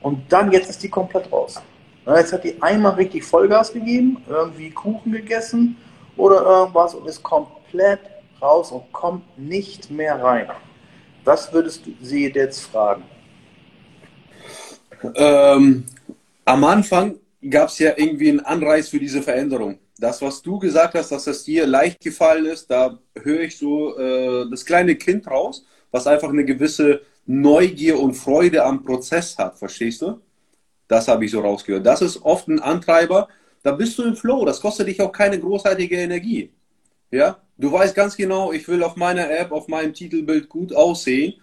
und 0.00 0.20
dann 0.30 0.52
jetzt 0.52 0.70
ist 0.70 0.82
die 0.82 0.88
komplett 0.88 1.30
raus. 1.32 1.60
Jetzt 2.06 2.32
hat 2.32 2.44
die 2.44 2.60
einmal 2.60 2.94
richtig 2.94 3.24
Vollgas 3.24 3.72
gegeben, 3.72 4.22
irgendwie 4.28 4.70
Kuchen 4.70 5.12
gegessen 5.12 5.76
oder 6.16 6.42
irgendwas 6.42 6.94
und 6.94 7.06
ist 7.06 7.22
komplett 7.22 8.00
raus 8.40 8.72
und 8.72 8.92
kommt 8.92 9.38
nicht 9.38 9.90
mehr 9.90 10.22
rein. 10.22 10.48
Was 11.24 11.52
würdest 11.52 11.86
du 11.86 11.92
sie 12.02 12.26
jetzt 12.28 12.60
fragen? 12.60 13.04
Ähm, 15.14 15.84
am 16.44 16.64
Anfang 16.64 17.14
gab 17.50 17.68
es 17.68 17.78
ja 17.78 17.92
irgendwie 17.96 18.28
einen 18.30 18.40
Anreiz 18.40 18.88
für 18.88 18.98
diese 18.98 19.22
Veränderung. 19.22 19.78
Das, 19.98 20.22
was 20.22 20.42
du 20.42 20.58
gesagt 20.58 20.94
hast, 20.94 21.12
dass 21.12 21.24
das 21.24 21.44
dir 21.44 21.66
leicht 21.66 22.00
gefallen 22.00 22.46
ist, 22.46 22.70
da 22.70 22.98
höre 23.20 23.40
ich 23.42 23.58
so 23.58 23.96
äh, 23.98 24.48
das 24.50 24.64
kleine 24.64 24.96
Kind 24.96 25.26
raus, 25.26 25.64
was 25.90 26.06
einfach 26.06 26.30
eine 26.30 26.44
gewisse 26.44 27.02
Neugier 27.26 27.98
und 28.00 28.14
Freude 28.14 28.64
am 28.64 28.82
Prozess 28.82 29.38
hat. 29.38 29.58
Verstehst 29.58 30.02
du? 30.02 30.20
Das 30.88 31.08
habe 31.08 31.24
ich 31.24 31.30
so 31.30 31.40
rausgehört. 31.40 31.86
Das 31.86 32.02
ist 32.02 32.22
oft 32.22 32.48
ein 32.48 32.60
Antreiber. 32.60 33.28
Da 33.62 33.72
bist 33.72 33.98
du 33.98 34.02
im 34.04 34.16
Flow. 34.16 34.44
Das 34.44 34.60
kostet 34.60 34.88
dich 34.88 35.00
auch 35.00 35.12
keine 35.12 35.38
großartige 35.38 35.96
Energie. 35.96 36.50
Ja, 37.10 37.38
du 37.58 37.72
weißt 37.72 37.94
ganz 37.94 38.16
genau, 38.16 38.52
ich 38.52 38.66
will 38.68 38.82
auf 38.82 38.96
meiner 38.96 39.30
App, 39.30 39.52
auf 39.52 39.68
meinem 39.68 39.94
Titelbild 39.94 40.48
gut 40.48 40.74
aussehen. 40.74 41.34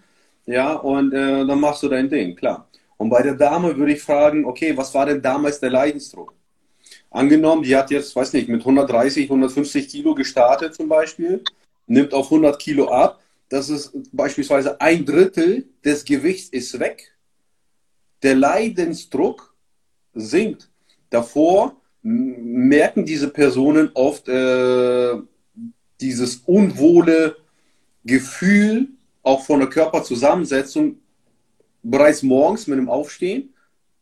Ja, 0.45 0.73
und 0.73 1.13
äh, 1.13 1.45
dann 1.45 1.59
machst 1.59 1.83
du 1.83 1.89
dein 1.89 2.09
Ding, 2.09 2.35
klar. 2.35 2.68
Und 2.99 3.09
bei 3.09 3.23
der 3.23 3.35
Dame 3.35 3.77
würde 3.77 3.93
ich 3.93 4.01
fragen, 4.03 4.43
okay, 4.43 4.75
was 4.75 4.93
war 4.93 5.05
denn 5.05 5.21
damals 5.21 5.61
der 5.61 5.69
Leidensdruck? 5.69 6.33
Angenommen, 7.09 7.63
die 7.63 7.73
hat 7.73 7.89
jetzt, 7.91 8.13
weiß 8.13 8.33
nicht, 8.33 8.49
mit 8.49 8.59
130, 8.59 9.23
150 9.23 9.87
Kilo 9.87 10.13
gestartet 10.13 10.75
zum 10.75 10.89
Beispiel, 10.89 11.41
nimmt 11.87 12.13
auf 12.13 12.25
100 12.25 12.59
Kilo 12.59 12.89
ab. 12.89 13.21
Das 13.47 13.69
ist 13.69 13.93
beispielsweise 14.11 14.81
ein 14.81 15.05
Drittel 15.05 15.69
des 15.83 16.03
Gewichts 16.03 16.49
ist 16.49 16.77
weg. 16.77 17.15
Der 18.21 18.35
Leidensdruck 18.35 19.55
sinkt. 20.13 20.69
Davor 21.09 21.77
merken 22.01 23.05
diese 23.05 23.29
Personen 23.29 23.91
oft 23.93 24.27
äh, 24.27 25.15
dieses 26.01 26.35
unwohle 26.45 27.37
Gefühl, 28.03 28.89
auch 29.23 29.45
von 29.45 29.59
der 29.59 29.69
Körperzusammensetzung, 29.69 30.97
bereits 31.83 32.23
morgens 32.23 32.67
mit 32.67 32.77
dem 32.77 32.89
Aufstehen. 32.89 33.53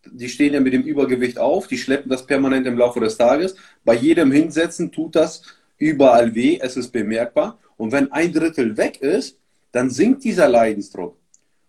Die 0.06 0.30
stehen 0.30 0.54
ja 0.54 0.60
mit 0.60 0.74
dem 0.74 0.84
Übergewicht 0.84 1.38
auf, 1.38 1.68
die 1.68 1.78
schleppen 1.78 2.10
das 2.10 2.26
permanent 2.26 2.66
im 2.66 2.78
Laufe 2.78 3.00
des 3.00 3.18
Tages. 3.18 3.56
Bei 3.84 3.94
jedem 3.94 4.32
Hinsetzen 4.32 4.92
tut 4.92 5.16
das 5.16 5.42
überall 5.78 6.34
weh, 6.34 6.60
es 6.62 6.78
ist 6.78 6.92
bemerkbar. 6.92 7.60
Und 7.76 7.92
wenn 7.92 8.12
ein 8.12 8.34
Drittel 8.34 8.78
weg 8.78 9.02
ist, 9.02 9.38
dann 9.72 9.90
sinkt 9.90 10.24
dieser 10.24 10.48
Leidensdruck. 10.48 11.18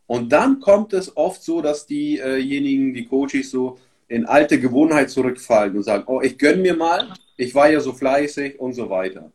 Und 0.06 0.32
dann 0.32 0.60
kommt 0.60 0.92
es 0.94 1.14
oft 1.16 1.42
so, 1.42 1.60
dass 1.60 1.86
diejenigen, 1.86 2.94
die 2.94 3.04
Coaches 3.04 3.50
so 3.50 3.78
in 4.06 4.24
alte 4.24 4.58
Gewohnheit 4.58 5.10
zurückfallen 5.10 5.76
und 5.76 5.82
sagen, 5.82 6.04
oh, 6.06 6.22
ich 6.22 6.38
gönne 6.38 6.62
mir 6.62 6.74
mal, 6.74 7.12
ich 7.36 7.54
war 7.54 7.70
ja 7.70 7.80
so 7.80 7.92
fleißig 7.92 8.58
und 8.58 8.72
so 8.72 8.88
weiter. 8.88 9.30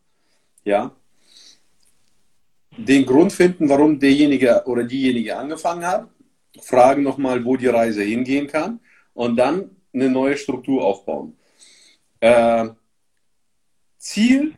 Ja. 0.64 0.96
Den 2.76 3.06
Grund 3.06 3.32
finden, 3.32 3.70
warum 3.70 4.00
derjenige 4.00 4.64
oder 4.66 4.84
diejenige 4.84 5.38
angefangen 5.38 5.86
hat 5.86 6.10
fragen 6.62 7.04
nochmal, 7.04 7.44
wo 7.46 7.58
die 7.58 7.68
Reise 7.68 8.04
hingehen 8.04 8.48
kann 8.48 8.80
und 9.14 9.36
dann 9.38 9.72
eine 9.94 10.10
neue 10.10 10.38
Struktur 10.38 10.84
aufbauen. 10.84 11.38
Äh, 12.20 12.70
Ziel 13.98 14.56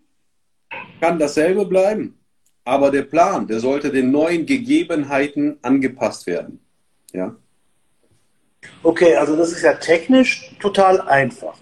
kann 1.00 1.20
dasselbe 1.20 1.66
bleiben, 1.66 2.20
aber 2.64 2.92
der 2.92 3.04
Plan, 3.04 3.48
der 3.48 3.60
sollte 3.60 3.92
den 3.92 4.12
neuen 4.12 4.46
Gegebenheiten 4.46 5.58
angepasst 5.62 6.26
werden. 6.28 6.60
Ja. 7.14 7.36
Okay, 8.82 9.16
also 9.16 9.36
das 9.36 9.52
ist 9.52 9.62
ja 9.62 9.74
technisch 9.74 10.56
total 10.60 11.02
einfach. 11.02 11.56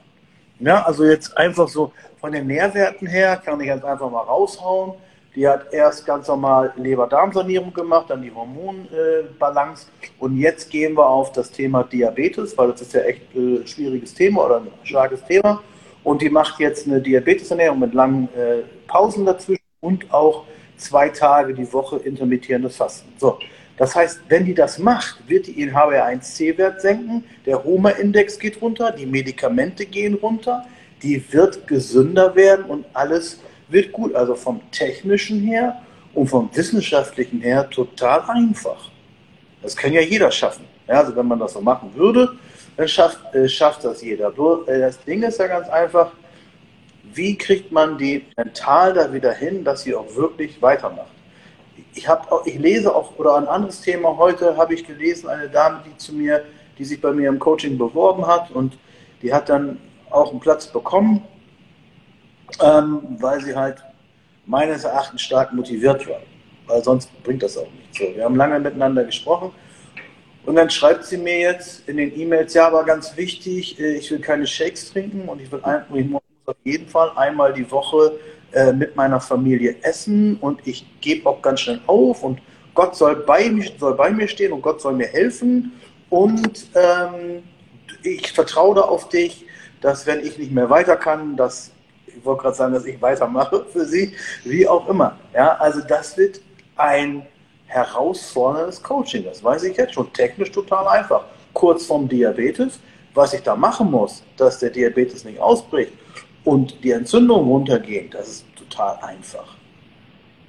Ja, 0.60 0.84
also 0.84 1.04
jetzt 1.04 1.36
einfach 1.38 1.68
so 1.68 1.92
von 2.20 2.32
den 2.32 2.48
Nährwerten 2.48 3.08
her 3.08 3.42
kann 3.44 3.60
ich 3.60 3.68
jetzt 3.68 3.84
einfach 3.84 4.10
mal 4.10 4.22
raushauen. 4.22 4.94
Die 5.36 5.48
hat 5.48 5.74
erst 5.74 6.06
ganz 6.06 6.28
normal 6.28 6.74
Leber-Darm-Sanierung 6.76 7.74
gemacht, 7.74 8.10
dann 8.10 8.22
die 8.22 8.32
Hormonbalance. 8.32 9.88
und 10.20 10.38
jetzt 10.38 10.70
gehen 10.70 10.96
wir 10.96 11.08
auf 11.08 11.32
das 11.32 11.50
Thema 11.50 11.84
Diabetes, 11.84 12.58
weil 12.58 12.72
das 12.72 12.82
ist 12.82 12.94
ja 12.94 13.02
echt 13.02 13.34
ein 13.36 13.66
schwieriges 13.66 14.14
Thema 14.14 14.46
oder 14.46 14.58
ein 14.58 14.68
starkes 14.84 15.24
Thema. 15.26 15.62
und 16.04 16.22
die 16.22 16.30
macht 16.30 16.60
jetzt 16.60 16.88
eine 16.88 17.02
Diabetesernährung 17.02 17.80
mit 17.80 17.94
langen 17.94 18.30
äh, 18.36 18.64
Pausen 18.88 19.26
dazwischen 19.26 19.64
und 19.80 20.14
auch 20.14 20.44
zwei 20.78 21.10
Tage 21.10 21.54
die 21.54 21.72
Woche 21.72 21.98
intermittierendes 21.98 22.76
Fasten. 22.76 23.14
So, 23.18 23.40
das 23.78 23.96
heißt, 23.96 24.22
wenn 24.30 24.46
die 24.46 24.54
das 24.54 24.78
macht, 24.78 25.28
wird 25.28 25.48
die 25.48 25.52
ihren 25.52 25.74
HbA1c-Wert 25.76 26.82
senken, 26.82 27.24
der 27.46 27.64
Homa-Index 27.64 28.38
geht 28.38 28.62
runter, 28.62 28.92
die 28.92 29.06
Medikamente 29.06 29.86
gehen 29.86 30.14
runter, 30.16 30.66
die 31.02 31.24
wird 31.34 31.68
gesünder 31.68 32.36
werden 32.36 32.66
und 32.66 32.86
alles 32.94 33.40
wird 33.74 33.92
gut. 33.92 34.16
Also 34.16 34.36
vom 34.36 34.62
technischen 34.72 35.42
her 35.42 35.82
und 36.14 36.28
vom 36.28 36.50
wissenschaftlichen 36.54 37.42
her 37.42 37.70
total 37.70 38.22
einfach. 38.30 38.90
Das 39.62 39.76
kann 39.76 39.92
ja 39.94 40.02
jeder 40.02 40.32
schaffen. 40.32 40.66
Ja, 40.88 41.00
also 41.00 41.16
wenn 41.16 41.28
man 41.28 41.40
das 41.40 41.54
so 41.54 41.62
machen 41.62 41.92
würde, 41.96 42.30
dann 42.78 42.88
schafft, 42.88 43.34
äh, 43.34 43.48
schafft 43.48 43.84
das 43.84 44.02
jeder. 44.02 44.34
Äh, 44.68 44.80
das 44.80 45.04
Ding 45.04 45.24
ist 45.24 45.40
ja 45.40 45.48
ganz 45.48 45.70
einfach, 45.70 46.12
wie 47.14 47.38
kriegt 47.38 47.72
man 47.72 47.98
die 47.98 48.26
mental 48.36 48.94
da 48.94 49.14
wieder 49.14 49.32
hin, 49.32 49.64
dass 49.64 49.84
sie 49.84 49.96
auch 49.96 50.16
wirklich 50.16 50.62
weitermacht? 50.62 51.12
Ich, 51.96 52.08
hab, 52.08 52.28
ich 52.46 52.58
lese 52.58 52.94
auch, 52.94 53.18
oder 53.18 53.36
ein 53.36 53.48
anderes 53.48 53.82
Thema 53.82 54.18
heute 54.18 54.58
habe 54.58 54.74
ich 54.74 54.86
gelesen, 54.86 55.30
eine 55.30 55.48
Dame, 55.48 55.82
die 55.86 55.96
zu 55.98 56.14
mir, 56.14 56.44
die 56.78 56.86
sich 56.86 57.00
bei 57.00 57.12
mir 57.12 57.30
im 57.30 57.40
Coaching 57.40 57.78
beworben 57.78 58.26
hat 58.26 58.50
und 58.52 58.78
die 59.22 59.32
hat 59.32 59.50
dann 59.50 59.78
auch 60.10 60.32
einen 60.32 60.40
Platz 60.40 60.68
bekommen, 60.68 61.24
ähm, 62.62 63.02
weil 63.20 63.42
sie 63.42 63.56
halt 63.56 63.84
meines 64.46 64.84
Erachtens 64.84 65.22
stark 65.22 65.54
motiviert 65.54 66.08
war. 66.08 66.22
Weil 66.68 66.84
sonst 66.84 67.10
bringt 67.24 67.44
das 67.44 67.58
auch 67.58 67.70
nichts. 67.72 67.98
So, 67.98 68.16
wir 68.16 68.24
haben 68.24 68.36
lange 68.36 68.60
miteinander 68.60 69.04
gesprochen 69.04 69.52
und 70.46 70.56
dann 70.56 70.70
schreibt 70.70 71.06
sie 71.06 71.18
mir 71.18 71.40
jetzt 71.40 71.88
in 71.88 71.98
den 71.98 72.18
E-Mails, 72.20 72.54
ja, 72.54 72.68
aber 72.68 72.84
ganz 72.84 73.16
wichtig, 73.16 73.80
äh, 73.80 73.96
ich 73.96 74.12
will 74.12 74.20
keine 74.20 74.46
Shakes 74.46 74.92
trinken 74.92 75.30
und 75.30 75.42
ich 75.42 75.52
will 75.52 75.62
ein, 75.64 75.84
ich 75.94 76.06
muss 76.06 76.22
auf 76.46 76.56
jeden 76.66 76.88
Fall 76.88 77.12
einmal 77.16 77.54
die 77.54 77.70
Woche 77.72 78.20
äh, 78.52 78.74
mit 78.74 78.96
meiner 78.96 79.22
Familie 79.22 79.78
essen 79.82 80.38
und 80.42 80.60
ich 80.66 80.86
gebe 81.00 81.30
auch 81.30 81.42
ganz 81.42 81.62
schnell 81.62 81.80
auf 81.88 82.24
und 82.24 82.42
Gott 82.74 82.96
soll 82.96 83.16
bei, 83.16 83.50
mir, 83.50 83.70
soll 83.78 83.96
bei 83.96 84.12
mir 84.12 84.28
stehen 84.28 84.52
und 84.52 84.62
Gott 84.62 84.82
soll 84.82 84.94
mir 84.94 85.08
helfen 85.08 85.72
und 86.10 86.68
ähm, 86.76 87.44
ich 88.04 88.34
vertraue 88.34 88.84
auf 88.84 89.08
dich, 89.08 89.46
dass 89.80 90.06
wenn 90.06 90.20
ich 90.26 90.38
nicht 90.38 90.52
mehr 90.52 90.70
weiter 90.70 90.98
kann, 90.98 91.38
dass 91.38 91.72
ich 92.18 92.26
wollte 92.26 92.44
gerade 92.44 92.56
sagen, 92.56 92.74
dass 92.74 92.86
ich 92.86 93.02
weitermache 93.02 93.66
für 93.72 93.86
sie, 93.86 94.14
wie 94.44 94.68
auch 94.68 94.88
immer. 94.88 95.18
Ja, 95.34 95.56
also 95.58 95.82
das 95.82 96.18
wird 96.18 96.42
ein 96.76 97.26
herausforderndes 97.68 98.82
Coaching. 98.82 99.24
Das 99.26 99.44
weiß 99.44 99.64
ich 99.64 99.78
jetzt 99.78 99.94
schon. 99.94 100.12
Technisch 100.14 100.52
total 100.52 100.88
einfach. 100.88 101.26
Kurz 101.54 101.86
vom 101.86 102.08
Diabetes, 102.08 102.80
was 103.14 103.34
ich 103.34 103.42
da 103.42 103.56
machen 103.56 103.92
muss, 103.92 104.24
dass 104.38 104.60
der 104.60 104.70
Diabetes 104.70 105.24
nicht 105.24 105.40
ausbricht 105.40 105.94
und 106.44 106.84
die 106.84 106.92
Entzündung 106.92 107.48
runtergehen, 107.48 108.10
das 108.10 108.28
ist 108.28 108.46
total 108.56 108.98
einfach. 109.02 109.56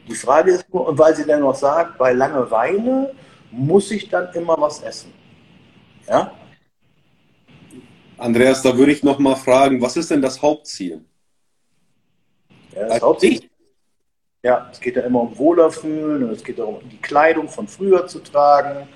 Die 0.09 0.15
Frage 0.15 0.53
ist 0.53 0.73
nur, 0.73 0.89
und 0.89 0.99
weil 0.99 1.15
sie 1.17 1.25
dann 1.25 1.41
noch 1.41 1.55
sagt, 1.55 1.99
bei 1.99 2.13
Langeweile 2.13 3.15
muss 3.51 3.91
ich 3.91 4.09
dann 4.09 4.33
immer 4.35 4.57
was 4.59 4.83
essen. 4.83 5.13
Ja? 6.09 6.33
Andreas, 8.19 8.63
da 8.63 8.77
würde 8.77 8.93
ich 8.93 9.03
noch 9.03 9.19
mal 9.19 9.37
fragen, 9.37 9.81
was 9.81 9.97
ist 9.97 10.11
denn 10.11 10.23
das 10.23 10.41
Hauptziel? 10.41 11.05
Ja, 12.75 12.89
das 12.89 13.01
Hauptziel 13.01 13.41
ja, 14.45 14.69
es 14.71 14.79
geht 14.79 14.97
ja 14.97 15.03
immer 15.03 15.23
um 15.23 15.37
Wohlerfühlen 15.39 16.23
und 16.23 16.31
es 16.31 16.45
geht 16.45 16.59
darum, 16.59 16.79
die 16.93 16.99
Kleidung 16.99 17.49
von 17.49 17.67
früher 17.67 18.07
zu 18.07 18.19
tragen 18.19 18.87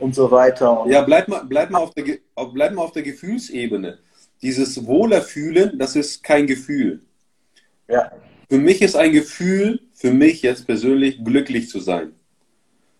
und 0.00 0.16
so 0.16 0.32
weiter. 0.32 0.80
Und 0.80 0.90
ja, 0.90 1.02
bleib 1.02 1.28
mal, 1.28 1.44
bleib, 1.44 1.70
mal 1.70 1.78
auf 1.78 1.94
der, 1.94 2.18
bleib 2.52 2.72
mal 2.72 2.82
auf 2.82 2.90
der 2.90 3.04
Gefühlsebene. 3.04 4.00
Dieses 4.42 4.84
Wohlerfühlen, 4.84 5.78
das 5.78 5.94
ist 5.94 6.24
kein 6.24 6.48
Gefühl. 6.48 7.02
Ja. 7.88 8.10
Für 8.50 8.58
mich 8.58 8.82
ist 8.82 8.96
ein 8.96 9.12
Gefühl, 9.12 9.80
für 9.94 10.12
mich 10.12 10.42
jetzt 10.42 10.66
persönlich, 10.66 11.24
glücklich 11.24 11.68
zu 11.68 11.78
sein. 11.78 12.12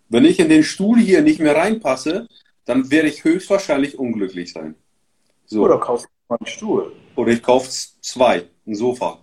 Wenn 0.07 0.23
ich 0.23 0.39
in 0.39 0.47
den 0.47 0.63
Stuhl 0.63 0.97
hier 0.97 1.21
nicht 1.21 1.41
mehr 1.41 1.57
reinpasse, 1.57 2.29
dann 2.63 2.89
werde 2.89 3.09
ich 3.09 3.25
höchstwahrscheinlich 3.25 3.99
unglücklich 3.99 4.53
sein. 4.53 4.75
So. 5.45 5.63
Oder 5.63 5.77
kaufst 5.77 6.07
du 6.29 6.35
einen 6.35 6.47
Stuhl. 6.47 6.93
Oder 7.17 7.31
ich 7.33 7.43
kaufe 7.43 7.69
zwei, 7.69 8.45
ein 8.65 8.75
Sofa. 8.75 9.19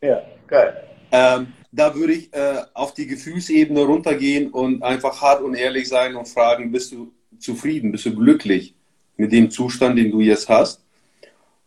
Ja, 0.00 0.22
geil. 0.46 0.82
Ähm, 1.12 1.52
da 1.72 1.94
würde 1.94 2.14
ich 2.14 2.32
äh, 2.32 2.62
auf 2.74 2.94
die 2.94 3.06
Gefühlsebene 3.06 3.82
runtergehen 3.82 4.50
und 4.50 4.82
einfach 4.82 5.20
hart 5.20 5.42
und 5.42 5.54
ehrlich 5.54 5.88
sein 5.88 6.16
und 6.16 6.26
fragen, 6.26 6.72
bist 6.72 6.92
du 6.92 7.12
zufrieden, 7.38 7.92
bist 7.92 8.06
du 8.06 8.14
glücklich 8.14 8.74
mit 9.16 9.32
dem 9.32 9.50
Zustand, 9.50 9.98
den 9.98 10.10
du 10.10 10.20
jetzt 10.20 10.48
hast? 10.48 10.82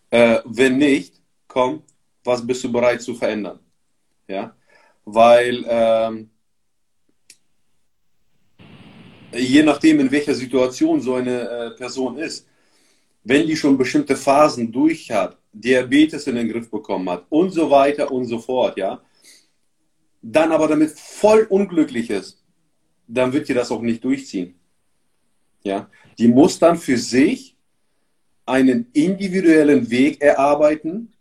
Äh, 0.10 0.39
wenn 0.46 0.78
nicht, 0.78 1.13
komm, 1.48 1.84
was 2.24 2.46
bist 2.46 2.63
du 2.63 2.72
bereit 2.72 3.02
zu 3.02 3.13
verändern? 3.13 3.60
Ja, 4.28 4.56
weil 5.06 5.65
ähm, 5.68 6.30
je 9.34 9.63
nachdem, 9.63 10.00
in 10.00 10.12
welcher 10.12 10.36
Situation 10.36 11.02
so 11.02 11.15
eine 11.15 11.42
äh, 11.42 11.72
Person 11.72 12.18
ist, 12.18 12.48
wenn 13.24 13.48
die 13.48 13.56
schon 13.56 13.78
bestimmte 13.78 14.15
Phasen 14.15 14.72
durch 14.72 15.12
hat, 15.12 15.38
Diabetes 15.51 16.27
in 16.27 16.35
den 16.35 16.49
Griff 16.49 16.69
bekommen 16.69 17.09
hat 17.09 17.25
und 17.29 17.51
so 17.51 17.69
weiter 17.69 18.12
und 18.12 18.25
so 18.25 18.39
fort, 18.39 18.77
ja, 18.77 19.01
dann 20.21 20.51
aber 20.51 20.67
damit 20.67 20.91
voll 20.91 21.47
unglücklich 21.49 22.09
ist, 22.09 22.43
dann 23.07 23.33
wird 23.33 23.47
die 23.47 23.53
das 23.53 23.71
auch 23.71 23.81
nicht 23.81 24.03
durchziehen. 24.03 24.55
Ja, 25.63 25.89
die 26.17 26.27
muss 26.27 26.59
dann 26.59 26.77
für 26.77 26.97
sich 26.97 27.55
einen 28.45 28.88
individuellen 28.93 29.89
Weg 29.89 30.21
erarbeiten, 30.21 31.13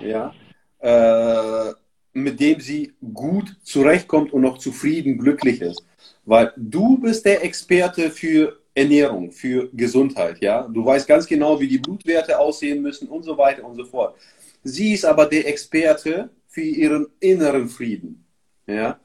ja, 0.00 0.34
äh, 0.78 1.72
mit 2.12 2.38
dem 2.38 2.60
sie 2.60 2.92
gut 3.12 3.56
zurechtkommt 3.62 4.32
und 4.32 4.44
auch 4.44 4.58
zufrieden, 4.58 5.18
glücklich 5.18 5.60
ist. 5.60 5.84
Weil 6.24 6.52
du 6.56 6.98
bist 6.98 7.24
der 7.24 7.44
Experte 7.44 8.10
für 8.10 8.60
Ernährung, 8.74 9.30
für 9.30 9.68
Gesundheit, 9.72 10.40
ja. 10.40 10.62
Du 10.62 10.84
weißt 10.84 11.06
ganz 11.06 11.26
genau, 11.26 11.60
wie 11.60 11.68
die 11.68 11.78
Blutwerte 11.78 12.38
aussehen 12.38 12.82
müssen 12.82 13.08
und 13.08 13.22
so 13.22 13.38
weiter 13.38 13.64
und 13.64 13.76
so 13.76 13.84
fort. 13.84 14.16
Sie 14.64 14.92
ist 14.92 15.04
aber 15.04 15.26
der 15.26 15.46
Experte 15.46 16.30
für 16.48 16.62
ihren 16.62 17.06
inneren 17.20 17.68
Frieden. 17.68 18.24
Ja? 18.66 18.98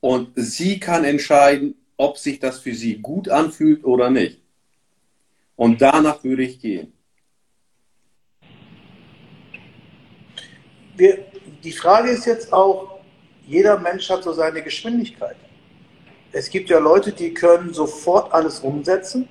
Und 0.00 0.32
sie 0.34 0.80
kann 0.80 1.04
entscheiden, 1.04 1.74
ob 1.96 2.18
sich 2.18 2.40
das 2.40 2.58
für 2.58 2.74
sie 2.74 2.98
gut 2.98 3.28
anfühlt 3.28 3.84
oder 3.84 4.10
nicht. 4.10 4.40
Und 5.56 5.80
danach 5.80 6.24
würde 6.24 6.42
ich 6.42 6.60
gehen. 6.60 6.92
Wir, 10.96 11.24
die 11.62 11.72
Frage 11.72 12.10
ist 12.10 12.26
jetzt 12.26 12.52
auch, 12.52 13.00
jeder 13.46 13.78
Mensch 13.78 14.08
hat 14.08 14.24
so 14.24 14.32
seine 14.32 14.62
Geschwindigkeit. 14.62 15.36
Es 16.36 16.50
gibt 16.50 16.68
ja 16.68 16.80
Leute, 16.80 17.12
die 17.12 17.32
können 17.32 17.72
sofort 17.72 18.34
alles 18.34 18.58
umsetzen. 18.58 19.28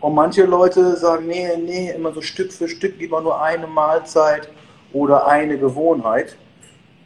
Und 0.00 0.14
manche 0.14 0.44
Leute 0.44 0.96
sagen, 0.96 1.26
nee, 1.26 1.48
nee, 1.56 1.90
immer 1.90 2.12
so 2.12 2.22
Stück 2.22 2.52
für 2.52 2.68
Stück, 2.68 2.96
lieber 3.00 3.20
nur 3.20 3.42
eine 3.42 3.66
Mahlzeit 3.66 4.48
oder 4.92 5.26
eine 5.26 5.58
Gewohnheit. 5.58 6.36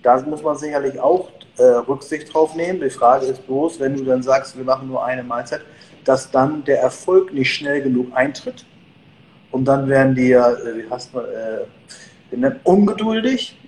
Da 0.03 0.21
muss 0.21 0.43
man 0.43 0.59
sicherlich 0.59 1.01
auch 1.01 1.31
äh, 1.57 1.63
Rücksicht 1.63 2.35
drauf 2.35 2.55
nehmen. 2.55 2.79
Die 2.83 2.91
Frage 2.91 3.25
ist 3.25 3.47
bloß, 3.47 3.81
wenn 3.81 3.97
du 3.97 4.05
dann 4.05 4.23
sagst, 4.23 4.59
wir 4.59 4.65
machen 4.65 4.89
nur 4.89 5.03
eine 5.03 5.23
Mahlzeit, 5.23 5.63
dass 6.05 6.31
dann 6.31 6.63
der 6.65 6.83
Erfolg 6.83 7.33
nicht 7.33 7.55
schnell 7.55 7.81
genug 7.81 8.09
eintritt. 8.15 8.67
Und 9.51 9.65
dann 9.65 9.89
werden 9.89 10.15
die 10.15 10.29
ja, 10.29 10.53
äh, 10.53 10.77
wie 10.77 10.91
heißt 10.91 11.15
man, 11.15 11.25
äh, 11.25 12.51
ungeduldig 12.65 13.59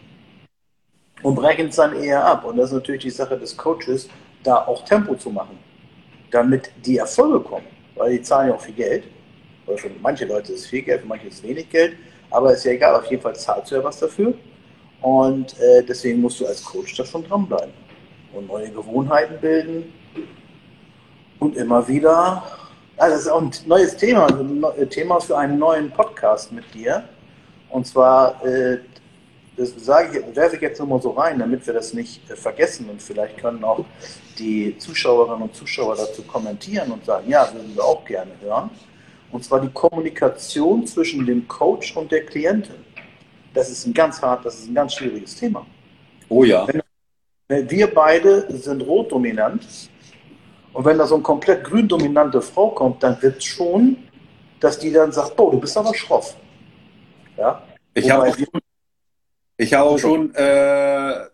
und 1.23 1.37
brechen 1.37 1.68
es 1.68 1.77
dann 1.77 1.97
eher 1.97 2.23
ab. 2.23 2.45
Und 2.45 2.59
das 2.59 2.66
ist 2.66 2.75
natürlich 2.75 3.03
die 3.05 3.11
Sache 3.11 3.38
des 3.38 3.57
Coaches, 3.57 4.11
da 4.42 4.57
auch 4.66 4.85
Tempo 4.85 5.14
zu 5.14 5.31
machen, 5.31 5.59
damit 6.31 6.70
die 6.85 6.98
Erfolge 6.98 7.40
kommen. 7.40 7.66
Weil 7.94 8.12
die 8.12 8.22
zahlen 8.22 8.48
ja 8.48 8.55
auch 8.55 8.61
viel 8.61 8.74
Geld. 8.74 9.05
Oder 9.66 9.78
für 9.78 9.90
manche 10.00 10.24
Leute 10.24 10.52
ist 10.52 10.61
es 10.61 10.66
viel 10.66 10.83
Geld, 10.83 11.02
für 11.02 11.07
manche 11.07 11.28
ist 11.28 11.35
es 11.35 11.42
wenig 11.42 11.68
Geld. 11.70 11.96
Aber 12.31 12.52
ist 12.52 12.64
ja 12.64 12.72
egal, 12.72 12.94
auf 12.94 13.11
jeden 13.11 13.22
Fall 13.22 13.37
zahlst 13.37 13.70
du 13.70 13.76
ja 13.76 13.85
was 13.85 13.98
dafür. 13.98 14.35
Und 15.02 15.59
äh, 15.61 15.83
deswegen 15.83 16.20
musst 16.20 16.40
du 16.40 16.46
als 16.46 16.64
Coach 16.64 16.96
da 16.96 17.05
schon 17.05 17.26
dranbleiben 17.26 17.72
und 18.33 18.46
neue 18.46 18.70
Gewohnheiten 18.70 19.38
bilden 19.40 19.92
und 21.38 21.57
immer 21.57 21.87
wieder. 21.87 22.42
Also 22.96 23.14
das 23.14 23.22
ist 23.22 23.28
auch 23.28 23.42
ein 23.42 23.50
neues 23.66 23.96
Thema, 23.96 24.26
ein 24.26 24.64
äh, 24.78 24.87
Thema 24.87 25.20
für 25.20 25.37
einen 25.37 25.59
neuen 25.59 25.90
Podcast 25.90 26.52
mit 26.52 26.72
dir. 26.72 27.05
Und 27.68 27.87
zwar, 27.87 28.44
äh, 28.44 28.78
das 29.57 29.74
sage 29.78 30.18
ich, 30.18 30.37
werfe 30.37 30.57
ich 30.57 30.62
jetzt 30.62 30.78
nochmal 30.78 31.02
so 31.02 31.11
rein, 31.11 31.38
damit 31.38 31.66
wir 31.66 31.74
das 31.74 31.94
nicht 31.94 32.31
äh, 32.31 32.37
vergessen 32.37 32.88
und 32.88 33.02
vielleicht 33.02 33.38
können 33.38 33.64
auch 33.64 33.85
die 34.38 34.77
Zuschauerinnen 34.79 35.42
und 35.42 35.55
Zuschauer 35.55 35.97
dazu 35.97 36.23
kommentieren 36.23 36.90
und 36.90 37.05
sagen, 37.05 37.29
ja, 37.29 37.53
würden 37.53 37.75
wir 37.75 37.85
auch 37.85 38.05
gerne 38.05 38.33
hören. 38.40 38.71
Und 39.31 39.45
zwar 39.45 39.61
die 39.61 39.71
Kommunikation 39.71 40.87
zwischen 40.87 41.25
dem 41.25 41.49
Coach 41.49 41.97
und 41.97 42.12
der 42.12 42.27
Klientin 42.27 42.83
das 43.55 43.71
ist 43.71 43.87
ein 43.87 43.95
ganz 43.95 44.21
hart, 44.23 44.45
das 44.45 44.59
ist 44.59 44.68
ein 44.68 44.75
ganz 44.75 44.95
schwieriges 44.95 45.37
Thema. 45.37 45.66
Oh 46.29 46.45
ja. 46.45 46.66
Wenn, 47.49 47.71
wir 47.71 47.92
beide 47.92 48.51
sind 48.57 48.81
rotdominant 48.83 49.66
und 50.73 50.85
wenn 50.85 50.97
da 50.97 51.07
so 51.07 51.16
eine 51.16 51.23
komplett 51.23 51.64
gründominante 51.64 52.40
Frau 52.40 52.71
kommt, 52.71 53.03
dann 53.03 53.21
wird 53.21 53.38
es 53.38 53.45
schon, 53.45 53.97
dass 54.59 54.79
die 54.79 54.90
dann 54.90 55.12
sagt, 55.12 55.37
boah, 55.37 55.51
du 55.51 55.61
bist 55.61 55.77
aber 55.77 55.95
schroff. 55.95 56.37
Ja? 57.37 57.62
Ich 57.95 58.11
habe 58.11 58.33
Ich 59.59 59.75
habe 59.75 59.90
auch 59.90 59.99
schon 59.99 60.35
äh, 60.35 61.27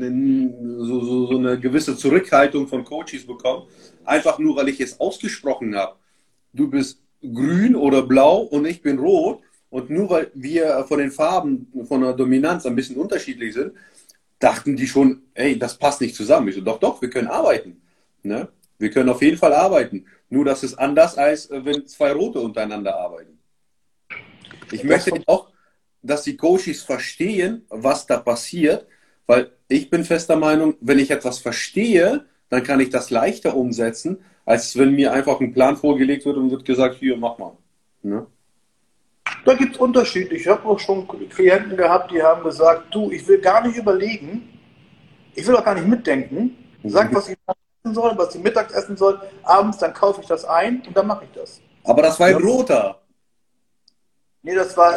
so, 0.00 1.00
so, 1.00 1.26
so 1.26 1.38
eine 1.38 1.58
gewisse 1.58 1.96
Zurückhaltung 1.96 2.68
von 2.68 2.84
Coaches 2.84 3.26
bekommen, 3.26 3.66
einfach 4.04 4.38
nur, 4.38 4.56
weil 4.56 4.68
ich 4.68 4.80
es 4.80 4.98
ausgesprochen 5.00 5.74
habe. 5.74 5.96
Du 6.52 6.68
bist 6.68 7.00
grün 7.20 7.74
oder 7.74 8.02
blau 8.02 8.40
und 8.40 8.64
ich 8.66 8.82
bin 8.82 8.98
rot. 8.98 9.40
Und 9.68 9.90
nur 9.90 10.08
weil 10.10 10.30
wir 10.34 10.84
von 10.88 10.98
den 10.98 11.10
Farben, 11.10 11.68
von 11.86 12.00
der 12.00 12.12
Dominanz 12.12 12.66
ein 12.66 12.76
bisschen 12.76 12.96
unterschiedlich 12.96 13.54
sind, 13.54 13.72
dachten 14.38 14.76
die 14.76 14.86
schon, 14.86 15.22
ey, 15.34 15.58
das 15.58 15.76
passt 15.76 16.00
nicht 16.00 16.14
zusammen. 16.14 16.48
Ich 16.48 16.54
so, 16.54 16.60
doch, 16.60 16.78
doch, 16.78 17.02
wir 17.02 17.10
können 17.10 17.28
arbeiten. 17.28 17.80
Ne? 18.22 18.48
Wir 18.78 18.90
können 18.90 19.08
auf 19.08 19.22
jeden 19.22 19.38
Fall 19.38 19.52
arbeiten. 19.52 20.06
Nur 20.28 20.44
das 20.44 20.62
ist 20.62 20.74
anders, 20.74 21.16
als 21.16 21.50
äh, 21.50 21.64
wenn 21.64 21.86
zwei 21.86 22.12
Rote 22.12 22.40
untereinander 22.40 22.96
arbeiten. 22.96 23.38
Ich 24.72 24.84
möchte 24.84 25.12
auch, 25.26 25.50
dass 26.02 26.22
die 26.22 26.36
Coaches 26.36 26.82
verstehen, 26.82 27.64
was 27.68 28.06
da 28.06 28.18
passiert, 28.18 28.86
weil 29.26 29.50
ich 29.68 29.90
bin 29.90 30.04
fester 30.04 30.36
Meinung, 30.36 30.74
wenn 30.80 30.98
ich 30.98 31.10
etwas 31.10 31.38
verstehe, 31.38 32.24
dann 32.48 32.62
kann 32.62 32.80
ich 32.80 32.90
das 32.90 33.10
leichter 33.10 33.56
umsetzen, 33.56 34.18
als 34.44 34.78
wenn 34.78 34.92
mir 34.92 35.12
einfach 35.12 35.40
ein 35.40 35.52
Plan 35.52 35.76
vorgelegt 35.76 36.24
wird 36.24 36.36
und 36.36 36.50
wird 36.50 36.64
gesagt, 36.64 36.96
hier, 36.96 37.16
mach 37.16 37.38
mal. 37.38 37.52
Ne? 38.02 38.26
Da 39.44 39.54
gibt 39.54 39.74
es 39.74 39.80
Unterschiede. 39.80 40.34
Ich 40.36 40.46
habe 40.46 40.64
auch 40.68 40.78
schon 40.78 41.06
Klienten 41.06 41.76
gehabt, 41.76 42.12
die 42.12 42.22
haben 42.22 42.44
gesagt, 42.44 42.94
du, 42.94 43.10
ich 43.10 43.26
will 43.26 43.40
gar 43.40 43.66
nicht 43.66 43.76
überlegen, 43.76 44.48
ich 45.34 45.46
will 45.46 45.56
auch 45.56 45.64
gar 45.64 45.74
nicht 45.74 45.86
mitdenken. 45.86 46.56
Sag, 46.84 47.12
was 47.12 47.28
ich 47.28 47.36
essen 47.48 47.94
soll, 47.94 48.16
was 48.16 48.34
ich 48.34 48.42
mittags 48.42 48.72
essen 48.72 48.96
soll, 48.96 49.20
abends, 49.42 49.78
dann 49.78 49.92
kaufe 49.92 50.20
ich 50.20 50.28
das 50.28 50.44
ein 50.44 50.82
und 50.86 50.96
dann 50.96 51.06
mache 51.06 51.24
ich 51.24 51.30
das. 51.32 51.60
Aber 51.84 52.02
das 52.02 52.18
war 52.20 52.28
ein 52.28 52.36
roter. 52.36 53.00
Nee, 54.46 54.54
das 54.54 54.76
war 54.76 54.96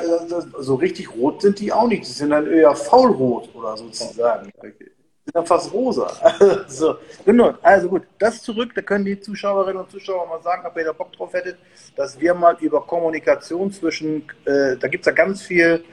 so 0.59 0.75
richtig 0.75 1.11
rot 1.15 1.41
sind 1.41 1.57
die 1.59 1.73
auch 1.73 1.87
nicht. 1.87 2.03
Die 2.03 2.11
sind 2.11 2.29
dann 2.29 2.45
eher 2.45 2.75
faulrot 2.75 3.49
oder 3.55 3.75
sozusagen. 3.75 4.51
Okay. 4.55 4.73
Sind 4.77 5.33
dann 5.33 5.45
fast 5.47 5.73
rosa. 5.73 6.07
so, 6.67 6.97
genau. 7.25 7.55
Also 7.63 7.89
gut, 7.89 8.03
das 8.19 8.43
zurück. 8.43 8.73
Da 8.75 8.83
können 8.83 9.05
die 9.05 9.19
Zuschauerinnen 9.19 9.81
und 9.81 9.89
Zuschauer 9.89 10.27
mal 10.27 10.39
sagen, 10.43 10.67
ob 10.67 10.77
ihr 10.77 10.85
da 10.85 10.91
Bock 10.91 11.11
drauf 11.13 11.33
hättet, 11.33 11.57
dass 11.95 12.19
wir 12.19 12.35
mal 12.35 12.57
über 12.59 12.85
Kommunikation 12.85 13.71
zwischen, 13.71 14.17
äh, 14.45 14.77
da 14.77 14.87
gibt 14.87 15.01
es 15.01 15.07
ja 15.07 15.13
ganz 15.13 15.41
viel, 15.41 15.83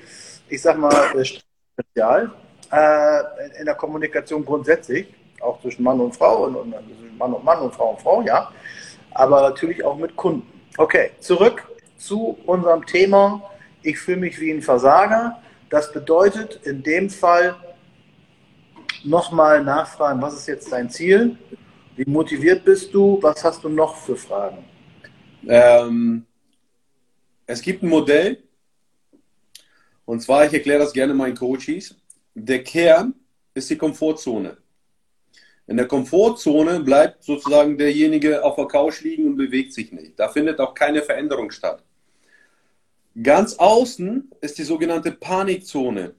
ich 0.51 0.61
sag 0.61 0.77
mal, 0.77 0.93
äh, 1.19 1.25
Spezial 1.25 2.31
äh, 2.71 3.59
in 3.59 3.65
der 3.65 3.75
Kommunikation 3.75 4.45
grundsätzlich, 4.45 5.15
auch 5.41 5.63
zwischen 5.63 5.83
Mann 5.83 5.99
und 5.99 6.15
Frau 6.15 6.45
und, 6.45 6.57
und 6.57 6.75
Mann 7.17 7.33
und 7.33 7.43
Mann 7.43 7.61
und 7.61 7.75
Frau 7.75 7.93
und 7.93 8.03
Frau, 8.03 8.21
ja. 8.21 8.53
Aber 9.13 9.41
natürlich 9.49 9.83
auch 9.83 9.97
mit 9.97 10.15
Kunden. 10.15 10.47
Okay, 10.77 11.13
zurück 11.21 11.67
zu 11.97 12.39
unserem 12.47 12.85
Thema, 12.87 13.43
ich 13.83 13.99
fühle 13.99 14.19
mich 14.19 14.41
wie 14.41 14.51
ein 14.51 14.63
Versager. 14.63 15.41
Das 15.71 15.93
bedeutet 15.93 16.61
in 16.65 16.83
dem 16.83 17.11
Fall 17.11 17.57
nochmal 19.05 19.63
nachfragen, 19.63 20.21
was 20.21 20.35
ist 20.35 20.49
jetzt 20.49 20.73
dein 20.73 20.91
Ziel? 20.91 21.37
Wie 21.97 22.09
motiviert 22.09 22.65
bist 22.65 22.93
du? 22.93 23.19
Was 23.23 23.43
hast 23.45 23.65
du 23.65 23.69
noch 23.69 23.97
für 23.97 24.17
Fragen? 24.17 24.65
Ähm, 25.47 26.27
es 27.47 27.63
gibt 27.63 27.83
ein 27.83 27.89
Modell, 27.89 28.43
und 30.07 30.21
zwar, 30.21 30.47
ich 30.47 30.53
erkläre 30.53 30.79
das 30.79 30.93
gerne 30.93 31.13
meinen 31.13 31.37
Coaches. 31.37 31.95
Der 32.35 32.63
Kern 32.63 33.15
ist 33.55 33.69
die 33.69 33.77
Komfortzone. 33.77 34.57
In 35.67 35.77
der 35.77 35.89
Komfortzone 35.89 36.81
bleibt 36.81 37.25
sozusagen 37.25 37.77
derjenige 37.77 38.43
auf 38.45 38.55
der 38.55 38.67
Couch 38.67 39.03
liegen 39.03 39.27
und 39.27 39.37
bewegt 39.37 39.73
sich 39.73 39.91
nicht. 39.91 40.19
Da 40.19 40.29
findet 40.29 40.61
auch 40.61 40.75
keine 40.75 41.03
Veränderung 41.03 41.51
statt. 41.51 41.83
Ganz 43.23 43.55
außen 43.55 44.31
ist 44.43 44.59
die 44.59 44.63
sogenannte 44.63 45.13
Panikzone. 45.13 46.15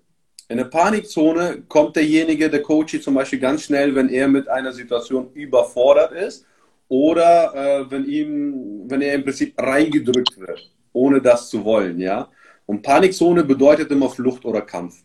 In 0.49 0.57
der 0.57 0.65
Panikzone 0.65 1.63
kommt 1.67 1.95
derjenige, 1.95 2.49
der 2.49 2.63
Coach 2.63 2.99
zum 3.01 3.13
Beispiel 3.13 3.39
ganz 3.39 3.63
schnell, 3.63 3.93
wenn 3.93 4.09
er 4.09 4.27
mit 4.27 4.47
einer 4.47 4.73
Situation 4.73 5.31
überfordert 5.33 6.13
ist 6.13 6.45
oder 6.87 7.53
äh, 7.53 7.91
wenn, 7.91 8.05
ihm, 8.05 8.83
wenn 8.87 9.01
er 9.01 9.13
im 9.13 9.23
Prinzip 9.23 9.61
reingedrückt 9.61 10.39
wird, 10.39 10.71
ohne 10.93 11.21
das 11.21 11.49
zu 11.49 11.63
wollen. 11.63 11.99
Ja? 11.99 12.29
Und 12.65 12.81
Panikzone 12.81 13.43
bedeutet 13.43 13.91
immer 13.91 14.09
Flucht 14.09 14.43
oder 14.45 14.61
Kampf. 14.61 15.03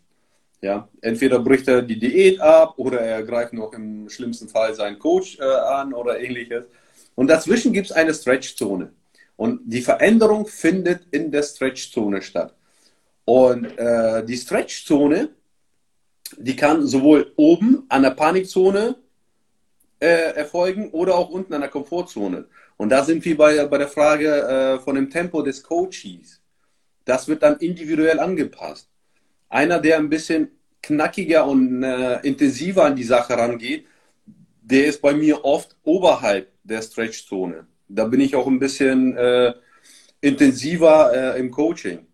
Ja, 0.61 0.87
entweder 1.01 1.39
bricht 1.39 1.67
er 1.67 1.81
die 1.81 1.99
Diät 1.99 2.39
ab 2.39 2.75
oder 2.77 3.01
er 3.01 3.21
greift 3.23 3.51
noch 3.51 3.73
im 3.73 4.07
schlimmsten 4.07 4.47
Fall 4.47 4.73
seinen 4.73 4.97
Coach 4.97 5.37
äh, 5.37 5.43
an 5.43 5.93
oder 5.93 6.17
ähnliches. 6.21 6.63
Und 7.15 7.27
dazwischen 7.27 7.73
gibt 7.73 7.87
es 7.87 7.91
eine 7.91 8.13
Stretchzone. 8.13 8.93
Und 9.43 9.59
die 9.65 9.81
Veränderung 9.81 10.47
findet 10.47 11.01
in 11.11 11.29
der 11.29 11.43
Stretchzone 11.43 12.21
statt. 12.21 12.55
Und 13.25 13.65
äh, 13.77 14.23
die 14.23 14.37
Stretchzone, 14.37 15.31
die 16.37 16.55
kann 16.55 16.87
sowohl 16.87 17.33
oben 17.35 17.83
an 17.89 18.03
der 18.03 18.11
Panikzone 18.11 18.95
äh, 19.99 20.33
erfolgen 20.43 20.91
oder 20.91 21.15
auch 21.15 21.29
unten 21.29 21.53
an 21.53 21.59
der 21.59 21.69
Komfortzone. 21.69 22.45
Und 22.77 22.87
da 22.87 23.03
sind 23.03 23.25
wir 23.25 23.35
bei, 23.35 23.65
bei 23.65 23.79
der 23.79 23.89
Frage 23.89 24.29
äh, 24.29 24.79
von 24.79 24.95
dem 24.95 25.09
Tempo 25.09 25.41
des 25.41 25.61
Coaches. 25.61 26.39
Das 27.03 27.27
wird 27.27 27.43
dann 27.43 27.57
individuell 27.57 28.21
angepasst 28.21 28.87
einer, 29.49 29.79
der 29.79 29.97
ein 29.97 30.09
bisschen 30.09 30.51
knackiger 30.81 31.45
und 31.45 31.83
äh, 31.83 32.21
intensiver 32.21 32.85
an 32.85 32.95
die 32.95 33.03
Sache 33.03 33.37
rangeht, 33.37 33.87
der 34.61 34.85
ist 34.87 35.01
bei 35.01 35.13
mir 35.13 35.43
oft 35.43 35.75
oberhalb 35.83 36.47
der 36.63 36.81
Stretchzone. 36.81 37.67
Da 37.95 38.05
bin 38.05 38.19
ich 38.19 38.35
auch 38.35 38.47
ein 38.47 38.59
bisschen 38.59 39.15
äh, 39.15 39.53
intensiver 40.21 41.11
äh, 41.13 41.39
im 41.39 41.51
Coaching. 41.51 42.07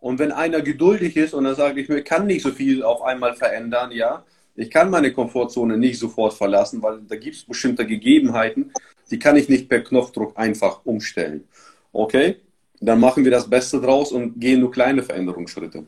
Und 0.00 0.18
wenn 0.18 0.32
einer 0.32 0.60
geduldig 0.62 1.16
ist 1.16 1.34
und 1.34 1.44
er 1.44 1.54
sagt, 1.54 1.76
ich 1.76 2.04
kann 2.04 2.26
nicht 2.26 2.42
so 2.42 2.52
viel 2.52 2.82
auf 2.82 3.02
einmal 3.02 3.34
verändern, 3.34 3.90
ja, 3.90 4.24
ich 4.54 4.70
kann 4.70 4.90
meine 4.90 5.12
Komfortzone 5.12 5.76
nicht 5.76 5.98
sofort 5.98 6.34
verlassen, 6.34 6.82
weil 6.82 7.00
da 7.02 7.16
gibt 7.16 7.36
es 7.36 7.44
bestimmte 7.44 7.86
Gegebenheiten, 7.86 8.72
die 9.10 9.18
kann 9.18 9.36
ich 9.36 9.48
nicht 9.48 9.68
per 9.68 9.80
Knopfdruck 9.80 10.36
einfach 10.36 10.84
umstellen. 10.84 11.48
Okay, 11.92 12.36
dann 12.80 13.00
machen 13.00 13.24
wir 13.24 13.30
das 13.30 13.48
Beste 13.48 13.80
draus 13.80 14.12
und 14.12 14.40
gehen 14.40 14.60
nur 14.60 14.70
kleine 14.70 15.02
Veränderungsschritte. 15.02 15.86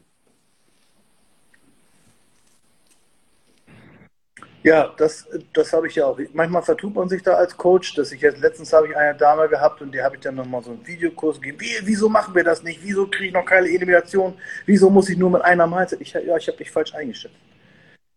Ja, 4.62 4.92
das, 4.98 5.26
das 5.54 5.72
habe 5.72 5.86
ich 5.88 5.94
ja 5.94 6.04
auch. 6.04 6.18
Manchmal 6.34 6.62
vertut 6.62 6.94
man 6.94 7.08
sich 7.08 7.22
da 7.22 7.32
als 7.34 7.56
Coach, 7.56 7.94
dass 7.94 8.12
ich 8.12 8.20
jetzt 8.20 8.40
letztens 8.40 8.72
habe 8.74 8.88
ich 8.88 8.96
eine 8.96 9.16
Dame 9.16 9.48
gehabt 9.48 9.80
und 9.80 9.92
die 9.92 10.02
habe 10.02 10.16
ich 10.16 10.20
dann 10.20 10.34
nochmal 10.34 10.62
so 10.62 10.72
einen 10.72 10.86
Videokurs 10.86 11.40
gegeben. 11.40 11.60
Wie, 11.60 11.86
wieso 11.86 12.10
machen 12.10 12.34
wir 12.34 12.44
das 12.44 12.62
nicht? 12.62 12.80
Wieso 12.82 13.06
kriege 13.06 13.28
ich 13.28 13.32
noch 13.32 13.46
keine 13.46 13.68
Elimination? 13.68 14.34
Wieso 14.66 14.90
muss 14.90 15.08
ich 15.08 15.16
nur 15.16 15.30
mit 15.30 15.42
einer 15.42 15.66
Mahlzeit? 15.66 16.02
Ich, 16.02 16.12
ja, 16.12 16.36
ich 16.36 16.46
habe 16.46 16.58
dich 16.58 16.70
falsch 16.70 16.94
eingeschätzt. 16.94 17.34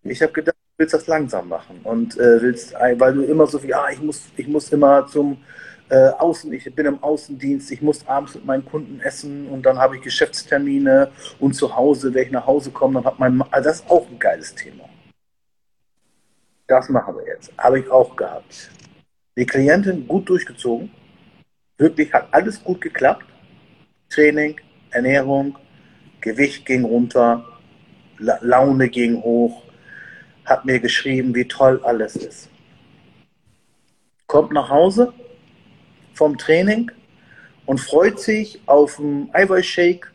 Ich 0.03 0.21
habe 0.21 0.33
gedacht, 0.33 0.57
du 0.57 0.79
willst 0.79 0.93
das 0.93 1.07
langsam 1.07 1.47
machen 1.47 1.79
und 1.83 2.17
äh, 2.17 2.41
willst, 2.41 2.73
weil 2.73 3.13
du 3.13 3.23
immer 3.23 3.47
so 3.47 3.59
viel, 3.59 3.73
ah, 3.73 3.87
ich 3.89 4.01
muss, 4.01 4.23
ich 4.35 4.47
muss 4.47 4.69
immer 4.73 5.07
zum 5.07 5.37
äh, 5.89 6.09
Außen, 6.09 6.51
ich 6.51 6.75
bin 6.75 6.85
im 6.85 7.01
Außendienst, 7.01 7.71
ich 7.71 7.81
muss 7.81 8.05
abends 8.05 8.35
mit 8.35 8.45
meinen 8.45 8.65
Kunden 8.65 8.99
essen 8.99 9.47
und 9.47 9.63
dann 9.65 9.77
habe 9.77 9.95
ich 9.95 10.01
Geschäftstermine 10.01 11.09
und 11.39 11.53
zu 11.53 11.73
Hause, 11.73 12.13
wenn 12.13 12.25
ich 12.25 12.31
nach 12.31 12.45
Hause 12.45 12.71
komme, 12.71 12.95
dann 12.95 13.05
hat 13.05 13.19
mein, 13.19 13.41
also 13.51 13.69
das 13.69 13.79
ist 13.79 13.89
auch 13.89 14.09
ein 14.09 14.19
geiles 14.19 14.53
Thema. 14.55 14.89
Das 16.67 16.89
machen 16.89 17.15
wir 17.15 17.25
jetzt. 17.27 17.51
Habe 17.57 17.79
ich 17.79 17.89
auch 17.89 18.15
gehabt. 18.15 18.71
Die 19.35 19.45
Klientin 19.45 20.07
gut 20.07 20.29
durchgezogen. 20.29 20.91
Wirklich 21.77 22.13
hat 22.13 22.27
alles 22.31 22.63
gut 22.63 22.81
geklappt. 22.81 23.25
Training, 24.09 24.59
Ernährung, 24.91 25.57
Gewicht 26.21 26.65
ging 26.65 26.85
runter, 26.85 27.43
La 28.19 28.37
Laune 28.41 28.87
ging 28.89 29.21
hoch, 29.21 29.63
hat 30.45 30.65
mir 30.65 30.79
geschrieben, 30.79 31.33
wie 31.33 31.47
toll 31.47 31.81
alles 31.83 32.15
ist. 32.15 32.49
Kommt 34.27 34.51
nach 34.53 34.69
Hause 34.69 35.13
vom 36.13 36.37
Training 36.37 36.91
und 37.65 37.79
freut 37.79 38.19
sich 38.19 38.61
auf 38.67 38.99
einen 38.99 39.29
Eiweißshake 39.33 40.12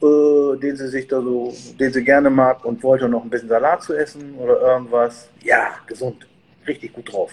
den 0.00 0.76
sie 0.76 0.88
sich 0.88 1.08
da 1.08 1.20
so, 1.20 1.52
den 1.78 1.92
sie 1.92 2.04
gerne 2.04 2.30
mag 2.30 2.64
und 2.64 2.82
wollte 2.82 3.08
noch 3.08 3.24
ein 3.24 3.30
bisschen 3.30 3.48
Salat 3.48 3.82
zu 3.82 3.94
essen 3.94 4.34
oder 4.36 4.60
irgendwas. 4.60 5.28
Ja, 5.42 5.74
gesund, 5.86 6.26
richtig 6.66 6.92
gut 6.92 7.12
drauf. 7.12 7.32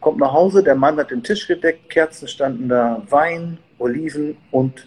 Kommt 0.00 0.18
nach 0.18 0.32
Hause, 0.32 0.62
der 0.62 0.74
Mann 0.74 0.96
hat 0.96 1.10
den 1.10 1.22
Tisch 1.22 1.46
gedeckt, 1.46 1.90
Kerzen 1.90 2.28
standen 2.28 2.68
da, 2.68 3.02
Wein, 3.08 3.58
Oliven 3.78 4.36
und 4.50 4.86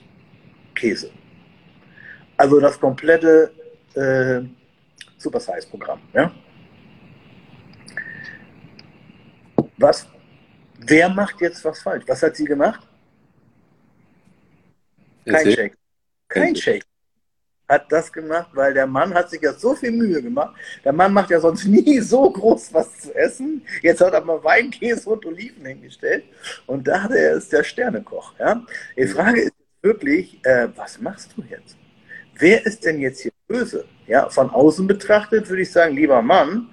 Käse. 0.76 1.10
Also 2.38 2.60
das 2.60 2.80
komplette 2.80 3.52
äh, 3.94 4.42
Super 5.18 5.40
Size 5.40 5.68
Programm. 5.70 6.00
Ja? 6.14 6.32
Was? 9.78 10.08
Wer 10.80 11.10
macht 11.10 11.42
jetzt 11.42 11.64
was 11.66 11.82
falsch? 11.82 12.04
Was 12.08 12.22
hat 12.22 12.36
sie 12.36 12.46
gemacht? 12.46 12.86
Kein 15.26 15.52
Shake. 15.52 15.78
Kein 16.44 16.56
Shake 16.56 16.86
hat 17.68 17.92
das 17.92 18.14
gemacht, 18.14 18.50
weil 18.54 18.76
der 18.76 18.86
Mann 18.86 19.12
hat 19.16 19.32
sich 19.32 19.42
ja 19.42 19.52
so 19.52 19.74
viel 19.74 19.90
Mühe 19.90 20.22
gemacht. 20.22 20.56
Der 20.84 20.94
Mann 20.94 21.12
macht 21.12 21.32
ja 21.32 21.40
sonst 21.40 21.66
nie 21.68 22.00
so 22.00 22.30
groß 22.30 22.72
was 22.76 23.00
zu 23.00 23.16
essen. 23.16 23.66
Jetzt 23.82 24.02
hat 24.02 24.14
er 24.14 24.24
mal 24.24 24.44
Wein, 24.44 24.70
Käse 24.70 25.10
und 25.10 25.26
Oliven 25.26 25.66
hingestellt 25.66 26.26
und 26.68 26.88
dachte, 26.88 27.18
er 27.18 27.38
ist 27.38 27.52
der 27.52 27.64
Sternekoch. 27.64 28.36
Ja? 28.38 28.64
Die 28.96 29.08
Frage 29.08 29.42
ist 29.42 29.54
wirklich, 29.82 30.40
äh, 30.46 30.68
was 30.76 31.02
machst 31.02 31.32
du 31.36 31.44
jetzt? 31.50 31.76
wer 32.38 32.66
ist 32.66 32.86
denn 32.86 33.00
jetzt 33.00 33.22
hier 33.22 33.32
böse? 33.48 33.86
Ja, 34.08 34.30
von 34.30 34.50
außen 34.50 34.88
betrachtet 34.88 35.50
würde 35.50 35.64
ich 35.64 35.72
sagen, 35.72 35.96
lieber 35.96 36.22
Mann, 36.22 36.70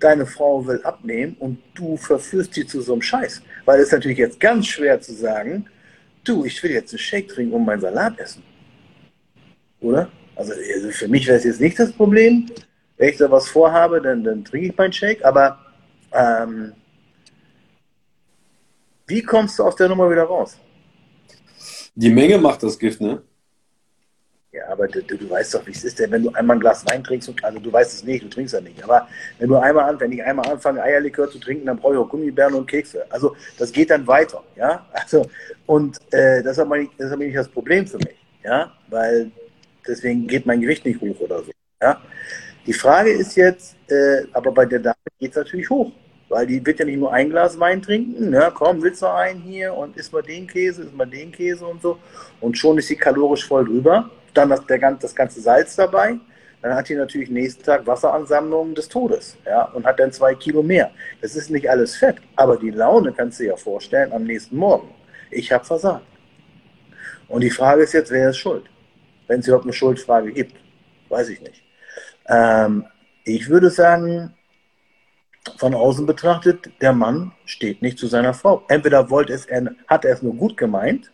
deine 0.00 0.26
Frau 0.26 0.66
will 0.66 0.80
abnehmen 0.82 1.36
und 1.38 1.58
du 1.74 1.96
verführst 1.96 2.54
sie 2.54 2.66
zu 2.66 2.80
so 2.80 2.92
einem 2.92 3.02
Scheiß. 3.02 3.42
Weil 3.64 3.80
es 3.80 3.86
ist 3.86 3.92
natürlich 3.92 4.18
jetzt 4.18 4.40
ganz 4.40 4.66
schwer 4.66 5.00
zu 5.00 5.12
sagen, 5.12 5.66
du, 6.24 6.44
ich 6.44 6.60
will 6.62 6.72
jetzt 6.72 6.92
einen 6.92 6.98
Shake 6.98 7.28
trinken 7.28 7.54
und 7.54 7.64
meinen 7.64 7.80
Salat 7.80 8.18
essen. 8.18 8.42
Oder? 9.82 10.08
Also, 10.36 10.52
also 10.52 10.90
für 10.90 11.08
mich 11.08 11.26
wäre 11.26 11.36
es 11.36 11.44
jetzt 11.44 11.60
nicht 11.60 11.78
das 11.78 11.92
Problem. 11.92 12.46
Wenn 12.96 13.08
ich 13.10 13.16
da 13.18 13.30
was 13.30 13.48
vorhabe, 13.48 14.00
dann, 14.00 14.24
dann 14.24 14.44
trinke 14.44 14.68
ich 14.68 14.76
meinen 14.76 14.92
Shake. 14.92 15.24
Aber 15.24 15.58
ähm, 16.12 16.72
wie 19.06 19.22
kommst 19.22 19.58
du 19.58 19.64
aus 19.64 19.76
der 19.76 19.88
Nummer 19.88 20.10
wieder 20.10 20.24
raus? 20.24 20.58
Die 21.94 22.10
Menge 22.10 22.38
macht 22.38 22.62
das 22.62 22.78
Gift, 22.78 23.00
ne? 23.00 23.22
Ja, 24.52 24.68
aber 24.68 24.86
du, 24.86 25.02
du 25.02 25.30
weißt 25.30 25.54
doch, 25.54 25.66
wie 25.66 25.70
es 25.70 25.82
ist, 25.82 25.98
denn 25.98 26.10
wenn 26.10 26.24
du 26.24 26.30
einmal 26.32 26.56
ein 26.56 26.60
Glas 26.60 26.84
Wein 26.86 27.02
trinkst, 27.02 27.26
und, 27.30 27.42
also 27.42 27.58
du 27.58 27.72
weißt 27.72 27.94
es 27.94 28.04
nicht, 28.04 28.22
du 28.22 28.28
trinkst 28.28 28.52
ja 28.52 28.60
nicht, 28.60 28.84
aber 28.84 29.08
wenn 29.38 29.48
du 29.48 29.56
einmal 29.56 29.88
an, 29.88 29.98
wenn 29.98 30.12
ich 30.12 30.22
einmal 30.22 30.46
anfange, 30.50 30.82
Eierlikör 30.82 31.30
zu 31.30 31.38
trinken, 31.38 31.64
dann 31.64 31.78
brauche 31.78 31.94
ich 31.94 31.98
auch 31.98 32.08
Gummibären 32.08 32.52
und 32.52 32.66
Kekse. 32.66 33.06
Also 33.08 33.34
das 33.56 33.72
geht 33.72 33.88
dann 33.88 34.06
weiter, 34.06 34.44
ja. 34.56 34.86
Also 34.92 35.26
und 35.64 35.96
äh, 36.12 36.42
das 36.42 36.52
ist 36.52 36.58
aber 36.58 36.76
nicht, 36.76 36.92
das 36.98 37.06
ist 37.06 37.12
aber 37.12 37.24
nicht 37.24 37.36
das 37.36 37.48
Problem 37.48 37.86
für 37.86 37.96
mich, 37.96 38.16
ja, 38.44 38.70
weil 38.88 39.30
deswegen 39.86 40.26
geht 40.26 40.46
mein 40.46 40.60
Gewicht 40.60 40.84
nicht 40.84 41.00
hoch 41.00 41.18
oder 41.20 41.42
so, 41.42 41.52
ja. 41.80 42.00
Die 42.66 42.72
Frage 42.72 43.10
ist 43.10 43.34
jetzt, 43.36 43.76
äh, 43.88 44.22
aber 44.32 44.52
bei 44.52 44.64
der 44.66 44.78
Dame 44.78 44.94
geht 45.18 45.30
es 45.30 45.36
natürlich 45.36 45.68
hoch, 45.68 45.90
weil 46.28 46.46
die 46.46 46.64
wird 46.64 46.78
ja 46.78 46.84
nicht 46.84 46.98
nur 46.98 47.12
ein 47.12 47.28
Glas 47.28 47.58
Wein 47.58 47.82
trinken, 47.82 48.30
ne? 48.30 48.52
komm, 48.54 48.82
willst 48.82 49.02
du 49.02 49.06
einen 49.06 49.40
hier 49.40 49.74
und 49.74 49.96
isst 49.96 50.12
mal 50.12 50.22
den 50.22 50.46
Käse, 50.46 50.82
isst 50.82 50.94
mal 50.94 51.06
den 51.06 51.32
Käse 51.32 51.66
und 51.66 51.82
so 51.82 51.98
und 52.40 52.56
schon 52.56 52.78
ist 52.78 52.86
sie 52.86 52.96
kalorisch 52.96 53.46
voll 53.46 53.64
drüber 53.64 54.10
dann 54.34 54.50
das, 54.50 54.64
der, 54.66 54.78
das 54.78 55.14
ganze 55.14 55.40
Salz 55.40 55.76
dabei. 55.76 56.18
Dann 56.60 56.74
hat 56.74 56.88
die 56.88 56.94
natürlich 56.94 57.28
nächsten 57.28 57.64
Tag 57.64 57.86
Wasseransammlungen 57.86 58.74
des 58.74 58.88
Todes 58.88 59.36
ja, 59.44 59.64
und 59.64 59.84
hat 59.84 59.98
dann 59.98 60.12
zwei 60.12 60.34
Kilo 60.34 60.62
mehr. 60.62 60.92
Das 61.20 61.34
ist 61.34 61.50
nicht 61.50 61.68
alles 61.68 61.96
Fett, 61.96 62.16
aber 62.36 62.56
die 62.56 62.70
Laune 62.70 63.12
kannst 63.12 63.40
du 63.40 63.44
dir 63.44 63.50
ja 63.50 63.56
vorstellen 63.56 64.12
am 64.12 64.22
nächsten 64.22 64.56
Morgen. 64.56 64.88
Ich 65.30 65.50
habe 65.50 65.64
versagt. 65.64 66.06
Und 67.26 67.40
die 67.40 67.50
Frage 67.50 67.82
ist 67.82 67.94
jetzt, 67.94 68.12
wer 68.12 68.30
ist 68.30 68.36
schuld? 68.36 68.64
Wenn 69.32 69.40
es 69.40 69.46
überhaupt 69.46 69.64
eine 69.64 69.72
Schuldfrage 69.72 70.30
gibt. 70.30 70.52
Weiß 71.08 71.30
ich 71.30 71.40
nicht. 71.40 71.64
Ähm, 72.28 72.84
ich 73.24 73.48
würde 73.48 73.70
sagen, 73.70 74.34
von 75.56 75.72
außen 75.74 76.04
betrachtet, 76.04 76.70
der 76.82 76.92
Mann 76.92 77.32
steht 77.46 77.80
nicht 77.80 77.98
zu 77.98 78.08
seiner 78.08 78.34
Frau. 78.34 78.62
Entweder 78.68 79.08
wollte 79.08 79.32
es, 79.32 79.46
er, 79.46 79.74
hat 79.86 80.04
er 80.04 80.12
es 80.12 80.20
nur 80.20 80.34
gut 80.34 80.58
gemeint 80.58 81.10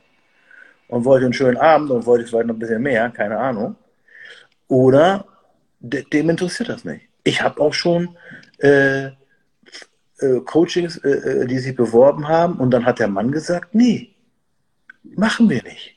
und 0.89 1.05
wollte 1.05 1.27
einen 1.27 1.33
schönen 1.33 1.59
Abend 1.59 1.93
und 1.93 2.07
wollte 2.07 2.27
vielleicht 2.27 2.49
noch 2.49 2.57
ein 2.57 2.59
bisschen 2.59 2.83
mehr, 2.83 3.09
keine 3.11 3.39
Ahnung. 3.39 3.77
Oder 4.67 5.25
de 5.79 6.03
dem 6.03 6.29
interessiert 6.29 6.71
das 6.71 6.85
nicht. 6.85 7.07
Ich 7.23 7.41
habe 7.41 7.61
auch 7.61 7.73
schon 7.73 8.17
äh, 8.59 9.07
äh, 9.07 10.41
Coachings, 10.45 10.97
äh, 11.05 11.11
äh, 11.43 11.47
die 11.47 11.61
sich 11.61 11.77
beworben 11.77 12.27
haben 12.27 12.59
und 12.59 12.73
dann 12.73 12.85
hat 12.85 12.99
der 12.99 13.07
Mann 13.07 13.31
gesagt, 13.31 13.77
nee, 13.77 14.17
machen 15.05 15.49
wir 15.49 15.63
nicht. 15.63 15.95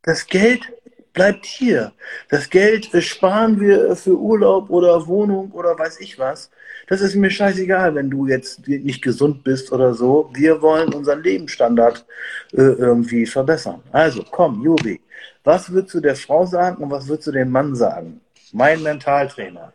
Das 0.00 0.26
Geld 0.26 0.72
bleibt 1.12 1.46
hier. 1.46 1.92
Das 2.28 2.48
Geld 2.50 2.90
sparen 3.02 3.60
wir 3.60 3.96
für 3.96 4.18
Urlaub 4.18 4.70
oder 4.70 5.06
Wohnung 5.06 5.50
oder 5.52 5.78
weiß 5.78 6.00
ich 6.00 6.18
was. 6.18 6.50
Das 6.88 7.00
ist 7.00 7.14
mir 7.14 7.30
scheißegal, 7.30 7.94
wenn 7.94 8.10
du 8.10 8.26
jetzt 8.26 8.66
nicht 8.66 9.02
gesund 9.02 9.44
bist 9.44 9.72
oder 9.72 9.94
so. 9.94 10.30
Wir 10.34 10.60
wollen 10.62 10.92
unseren 10.92 11.22
Lebensstandard 11.22 12.04
äh, 12.52 12.60
irgendwie 12.60 13.26
verbessern. 13.26 13.82
Also 13.92 14.24
komm, 14.30 14.62
Juri, 14.62 15.00
was 15.44 15.70
würdest 15.70 15.94
du 15.94 16.00
der 16.00 16.16
Frau 16.16 16.46
sagen 16.46 16.82
und 16.82 16.90
was 16.90 17.08
würdest 17.08 17.28
du 17.28 17.32
dem 17.32 17.50
Mann 17.50 17.74
sagen? 17.74 18.20
Mein 18.52 18.82
Mentaltrainer. 18.82 19.72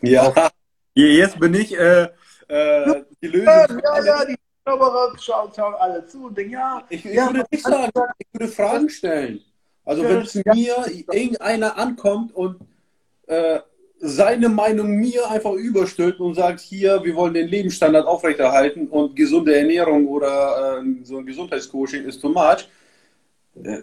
Ja, 0.00 0.32
jetzt 0.94 1.38
bin 1.38 1.54
ich 1.54 1.76
äh, 1.76 2.08
äh, 2.48 3.04
die 3.20 3.26
Lösung. 3.26 3.80
Ja, 3.84 4.04
ja, 4.04 4.24
die 4.24 4.36
Zauberer 4.64 5.12
schauen, 5.20 5.50
schauen 5.54 5.74
alle 5.74 6.06
zu 6.06 6.26
und 6.26 6.38
denken, 6.38 6.52
ja. 6.52 6.82
Ich, 6.88 7.04
ich 7.04 7.14
ja, 7.14 7.26
würde 7.26 7.44
nicht 7.50 7.64
sagen, 7.64 7.90
ich 8.18 8.26
würde 8.32 8.52
Fragen 8.52 8.88
stellen. 8.88 9.40
Also 9.88 10.02
wenn 10.04 10.26
zu 10.26 10.42
mir 10.44 10.84
irgendeiner 10.86 11.78
ankommt 11.78 12.34
und 12.34 12.60
äh, 13.26 13.60
seine 13.98 14.50
Meinung 14.50 14.90
mir 14.96 15.30
einfach 15.30 15.52
überstülpt 15.52 16.20
und 16.20 16.34
sagt, 16.34 16.60
hier, 16.60 17.02
wir 17.04 17.14
wollen 17.16 17.32
den 17.32 17.48
Lebensstandard 17.48 18.06
aufrechterhalten 18.06 18.88
und 18.88 19.16
gesunde 19.16 19.56
Ernährung 19.56 20.06
oder 20.06 20.82
äh, 20.82 21.04
so 21.04 21.16
ein 21.16 21.24
Gesundheitscoaching 21.24 22.04
ist 22.04 22.20
too 22.20 22.28
much. 22.28 22.68
Äh, 23.62 23.82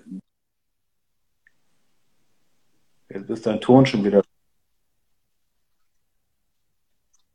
Jetzt 3.09 3.29
ist 3.31 3.45
dein 3.47 3.59
Ton 3.59 3.83
schon 3.87 4.03
wieder. 4.03 4.21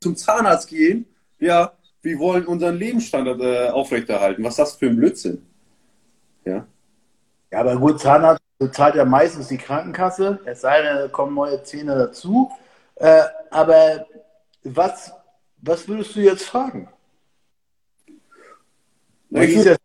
Zum 0.00 0.14
Zahnarzt 0.14 0.68
gehen, 0.68 1.06
ja, 1.40 1.76
wir 2.02 2.20
wollen 2.20 2.46
unseren 2.46 2.76
Lebensstandard 2.76 3.40
äh, 3.40 3.68
aufrechterhalten. 3.70 4.44
Was 4.44 4.52
ist 4.52 4.58
das 4.58 4.76
für 4.76 4.86
ein 4.86 4.96
Blödsinn? 4.96 5.44
Ja. 6.44 6.68
Ja, 7.50 7.58
aber 7.58 7.76
gut, 7.76 7.98
Zahnarzt 7.98 8.40
bezahlt 8.60 8.94
ja 8.94 9.06
meistens 9.06 9.48
die 9.48 9.56
Krankenkasse, 9.56 10.38
es 10.44 10.60
sei 10.60 10.82
denn, 10.82 10.96
da 10.96 11.08
kommen 11.08 11.34
neue 11.34 11.62
Zähne 11.62 11.96
dazu. 11.96 12.52
Äh, 12.96 13.22
aber 13.50 14.06
was, 14.62 15.12
was 15.56 15.88
würdest 15.88 16.14
du 16.14 16.20
jetzt 16.20 16.44
fragen? 16.44 16.88
Na, 19.30 19.42
ich, 19.42 19.56
würde, 19.56 19.76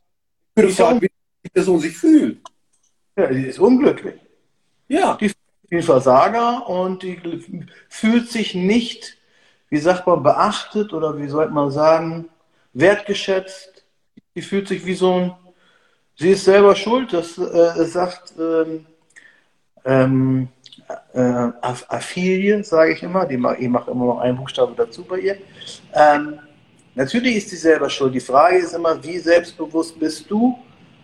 würde 0.55 0.69
fragen, 0.71 1.01
wie 1.01 1.09
die 1.45 1.49
Person 1.49 1.79
sich 1.79 1.97
fühlt. 1.97 2.39
Ja, 3.15 3.27
die 3.27 3.47
ist 3.47 3.59
unglücklich. 3.59 4.19
Ja. 4.89 5.15
Die 5.15 5.27
ist 5.27 5.37
ein 5.71 5.81
Versager 5.81 6.67
und 6.67 7.01
die 7.01 7.65
fühlt 7.87 8.29
sich 8.29 8.55
nicht, 8.55 9.17
wie 9.69 9.77
sagt 9.77 10.05
man, 10.05 10.21
beachtet 10.21 10.91
oder 10.91 11.17
wie 11.17 11.29
sollte 11.29 11.53
man 11.53 11.71
sagen, 11.71 12.27
wertgeschätzt. 12.73 13.85
Die 14.35 14.41
fühlt 14.41 14.67
sich 14.67 14.85
wie 14.85 14.95
so 14.95 15.13
ein 15.13 15.44
Sie 16.17 16.29
ist 16.31 16.45
selber 16.45 16.75
schuld, 16.75 17.11
das 17.11 17.37
äh, 17.37 17.85
sagt 17.85 18.33
ähm, 18.39 18.85
ähm, 19.83 20.47
äh, 21.13 21.49
Affiliate, 21.61 22.63
sage 22.63 22.93
ich 22.93 23.03
immer. 23.03 23.25
Die, 23.25 23.35
ich 23.35 23.69
mache 23.69 23.91
immer 23.91 24.05
noch 24.05 24.19
einen 24.19 24.37
Buchstabe 24.37 24.73
dazu 24.77 25.03
bei 25.03 25.19
ihr. 25.19 25.37
Ähm, 25.93 26.39
natürlich 26.95 27.37
ist 27.37 27.49
sie 27.49 27.57
selber 27.57 27.89
schuld. 27.89 28.13
Die 28.15 28.21
Frage 28.21 28.57
ist 28.57 28.73
immer, 28.73 29.01
wie 29.03 29.19
selbstbewusst 29.19 29.99
bist 29.99 30.29
du? 30.29 30.57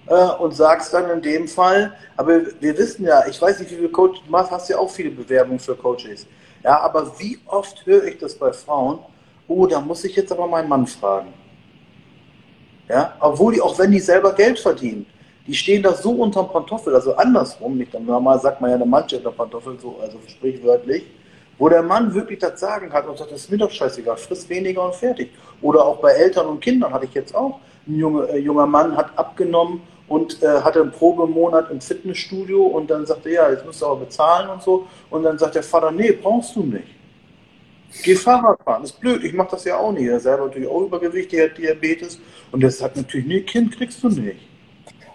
Äh, 0.08 0.32
und 0.40 0.54
sagst 0.54 0.94
dann 0.94 1.10
in 1.12 1.22
dem 1.22 1.48
Fall, 1.48 1.94
aber 2.18 2.42
wir 2.60 2.78
wissen 2.78 3.06
ja, 3.06 3.26
ich 3.28 3.40
weiß 3.40 3.60
nicht, 3.60 3.72
wie 3.72 3.76
viele 3.76 3.90
Coaches, 3.90 4.22
du 4.28 4.36
hast 4.36 4.70
ja 4.70 4.78
auch 4.78 4.90
viele 4.90 5.12
Bewerbungen 5.12 5.60
für 5.60 5.76
Coaches. 5.76 6.26
Ja, 6.64 6.80
aber 6.80 7.20
wie 7.20 7.40
oft 7.46 7.86
höre 7.86 8.06
ich 8.06 8.18
das 8.18 8.36
bei 8.36 8.52
Frauen? 8.52 9.00
Oh, 9.48 9.68
da 9.68 9.80
muss 9.80 10.04
ich 10.04 10.16
jetzt 10.16 10.32
aber 10.32 10.48
meinen 10.48 10.70
Mann 10.70 10.88
fragen. 10.88 11.34
Ja, 12.92 13.14
obwohl 13.22 13.54
die, 13.54 13.62
auch 13.62 13.80
wenn 13.80 13.92
die 13.92 14.02
selber 14.02 14.34
Geld 14.34 14.60
verdienen, 14.60 15.06
die 15.48 15.54
stehen 15.54 15.82
da 15.82 15.94
so 15.94 16.12
unterm 16.12 16.50
Pantoffel, 16.50 16.94
also 16.94 17.16
andersrum, 17.16 17.78
nicht 17.78 17.98
normal 17.98 18.40
sagt 18.42 18.60
man 18.60 18.72
ja 18.72 18.78
der 18.78 18.86
Mann 18.86 19.08
steht 19.08 19.20
unter 19.26 19.32
Pantoffel, 19.32 19.80
so, 19.80 19.98
also 20.02 20.18
sprichwörtlich, 20.28 21.04
wo 21.58 21.70
der 21.70 21.84
Mann 21.84 22.14
wirklich 22.14 22.40
das 22.40 22.60
Sagen 22.60 22.92
hat 22.92 23.08
und 23.08 23.18
sagt, 23.18 23.32
das 23.32 23.42
ist 23.42 23.52
mir 23.52 23.58
doch 23.58 23.72
scheißegal, 23.72 24.18
friss 24.18 24.50
weniger 24.50 24.84
und 24.84 24.96
fertig. 24.96 25.32
Oder 25.62 25.86
auch 25.86 25.98
bei 25.98 26.12
Eltern 26.12 26.48
und 26.48 26.60
Kindern 26.60 26.92
hatte 26.92 27.06
ich 27.06 27.14
jetzt 27.14 27.34
auch. 27.34 27.60
Ein 27.88 27.96
junge, 27.96 28.28
äh, 28.28 28.40
junger 28.40 28.68
Mann 28.68 28.98
hat 28.98 29.18
abgenommen 29.18 29.82
und 30.10 30.44
äh, 30.44 30.62
hatte 30.62 30.82
einen 30.82 30.92
Probemonat 30.92 31.72
im 31.72 31.80
Fitnessstudio 31.80 32.62
und 32.64 32.92
dann 32.92 33.06
sagte 33.06 33.30
er, 33.30 33.44
ja, 33.44 33.52
jetzt 33.52 33.66
musst 33.66 33.82
du 33.82 33.86
aber 33.86 34.02
bezahlen 34.02 34.50
und 34.50 34.62
so. 34.62 34.86
Und 35.10 35.24
dann 35.24 35.38
sagt 35.38 35.56
der 35.56 35.64
Vater, 35.64 35.92
nee, 35.92 36.12
brauchst 36.12 36.56
du 36.56 36.64
nicht. 36.64 37.01
Geh 38.04 38.16
Fahrrad 38.16 38.64
fahren, 38.64 38.84
ist 38.84 39.00
blöd, 39.00 39.24
ich 39.24 39.34
mache 39.34 39.52
das 39.52 39.66
ja 39.66 39.78
auch 39.78 39.92
nicht. 39.92 40.08
Er 40.08 40.20
selber 40.20 40.46
natürlich 40.46 40.68
auch 40.68 40.82
Übergewicht, 40.82 41.32
der 41.32 41.50
hat 41.50 41.58
Diabetes 41.58 42.20
und 42.52 42.62
der 42.62 42.72
sagt 42.72 42.98
natürlich, 42.98 43.28
nee, 43.28 43.42
Kind 43.42 43.76
kriegst 43.76 44.02
du 44.04 44.10
nicht. 44.10 44.40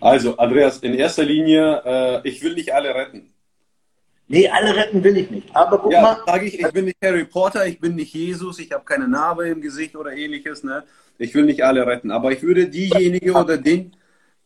Also, 0.00 0.36
Andreas, 0.36 0.78
in 0.78 0.94
erster 0.94 1.24
Linie, 1.24 1.82
äh, 1.84 2.28
ich 2.28 2.42
will 2.42 2.54
nicht 2.54 2.72
alle 2.72 2.94
retten. 2.94 3.32
Nee, 4.28 4.48
alle 4.48 4.74
retten 4.74 5.02
will 5.04 5.16
ich 5.16 5.30
nicht. 5.30 5.54
Aber 5.54 5.78
guck 5.78 5.92
ja, 5.92 6.02
mal. 6.02 6.18
sage 6.26 6.46
ich, 6.46 6.58
ich 6.58 6.72
bin 6.72 6.86
nicht 6.86 6.98
Harry 7.02 7.24
Potter, 7.24 7.66
ich 7.66 7.78
bin 7.78 7.94
nicht 7.94 8.12
Jesus, 8.12 8.58
ich 8.58 8.72
habe 8.72 8.84
keine 8.84 9.08
Narbe 9.08 9.48
im 9.48 9.60
Gesicht 9.60 9.94
oder 9.96 10.12
ähnliches. 10.12 10.64
Ne? 10.64 10.84
Ich 11.18 11.34
will 11.34 11.44
nicht 11.44 11.64
alle 11.64 11.86
retten. 11.86 12.10
Aber 12.10 12.32
ich 12.32 12.42
würde 12.42 12.68
diejenige 12.68 13.32
oder 13.32 13.56
den, 13.56 13.96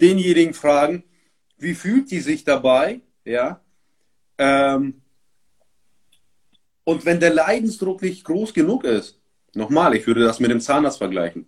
denjenigen 0.01 0.55
fragen, 0.55 1.05
wie 1.57 1.75
fühlt 1.75 2.11
die 2.11 2.21
sich 2.21 2.45
dabei? 2.45 3.01
Ja. 3.25 3.61
Ähm, 4.39 5.00
und 6.85 7.05
wenn 7.05 7.21
der 7.21 7.35
Leidensdruck 7.35 8.03
nicht 8.03 8.25
groß 8.25 8.55
genug 8.55 8.85
ist, 8.85 9.19
nochmal, 9.55 9.95
ich 9.95 10.07
würde 10.07 10.25
das 10.25 10.41
mit 10.41 10.51
dem 10.51 10.61
Zahnarzt 10.61 10.99
vergleichen. 10.99 11.47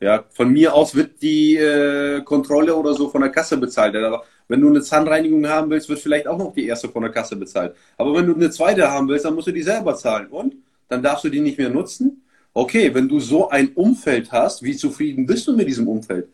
Ja, 0.00 0.24
von 0.30 0.52
mir 0.52 0.74
aus 0.74 0.94
wird 0.94 1.22
die 1.22 1.56
äh, 1.56 2.20
Kontrolle 2.22 2.74
oder 2.74 2.94
so 2.94 3.08
von 3.08 3.22
der 3.22 3.30
Kasse 3.30 3.56
bezahlt. 3.56 3.96
Aber 3.96 4.24
wenn 4.48 4.60
du 4.60 4.68
eine 4.68 4.82
Zahnreinigung 4.82 5.48
haben 5.48 5.70
willst, 5.70 5.88
wird 5.88 6.00
vielleicht 6.00 6.26
auch 6.26 6.36
noch 6.36 6.52
die 6.52 6.66
erste 6.66 6.88
von 6.88 7.02
der 7.02 7.12
Kasse 7.12 7.36
bezahlt. 7.36 7.74
Aber 7.96 8.14
wenn 8.14 8.26
du 8.26 8.34
eine 8.34 8.50
zweite 8.50 8.90
haben 8.90 9.08
willst, 9.08 9.24
dann 9.24 9.34
musst 9.34 9.46
du 9.46 9.52
die 9.52 9.62
selber 9.62 9.96
zahlen. 9.96 10.26
Und? 10.28 10.56
Dann 10.88 11.02
darfst 11.02 11.24
du 11.24 11.30
die 11.30 11.40
nicht 11.40 11.58
mehr 11.58 11.70
nutzen? 11.70 12.22
Okay, 12.52 12.94
wenn 12.94 13.08
du 13.08 13.18
so 13.20 13.48
ein 13.48 13.72
Umfeld 13.74 14.30
hast, 14.30 14.62
wie 14.62 14.76
zufrieden 14.76 15.26
bist 15.26 15.46
du 15.46 15.56
mit 15.56 15.68
diesem 15.68 15.88
Umfeld? 15.88 16.28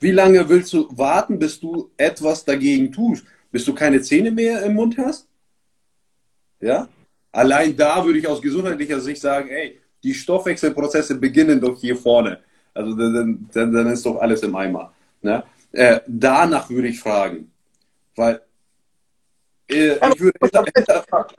Wie 0.00 0.10
lange 0.10 0.48
willst 0.48 0.72
du 0.72 0.88
warten, 0.96 1.38
bis 1.38 1.58
du 1.58 1.90
etwas 1.96 2.44
dagegen 2.44 2.92
tust? 2.92 3.24
Bis 3.50 3.64
du 3.64 3.74
keine 3.74 4.02
Zähne 4.02 4.30
mehr 4.30 4.62
im 4.62 4.74
Mund 4.74 4.98
hast? 4.98 5.26
Ja? 6.60 6.88
Allein 7.34 7.76
da 7.76 8.04
würde 8.04 8.20
ich 8.20 8.28
aus 8.28 8.40
gesundheitlicher 8.40 9.00
Sicht 9.00 9.20
sagen, 9.20 9.48
ey, 9.48 9.80
die 10.04 10.14
Stoffwechselprozesse 10.14 11.16
beginnen 11.16 11.60
doch 11.60 11.80
hier 11.80 11.96
vorne. 11.96 12.38
Also 12.72 12.94
dann, 12.94 13.48
dann, 13.52 13.72
dann 13.72 13.86
ist 13.88 14.06
doch 14.06 14.18
alles 14.18 14.42
im 14.42 14.54
Eimer. 14.54 14.92
Ne? 15.20 15.42
Äh, 15.72 16.00
danach 16.06 16.70
würde 16.70 16.88
ich 16.88 17.00
fragen. 17.00 17.50
Weil 18.14 18.40
äh, 19.68 19.96
ich 19.96 20.20
würde 20.20 20.38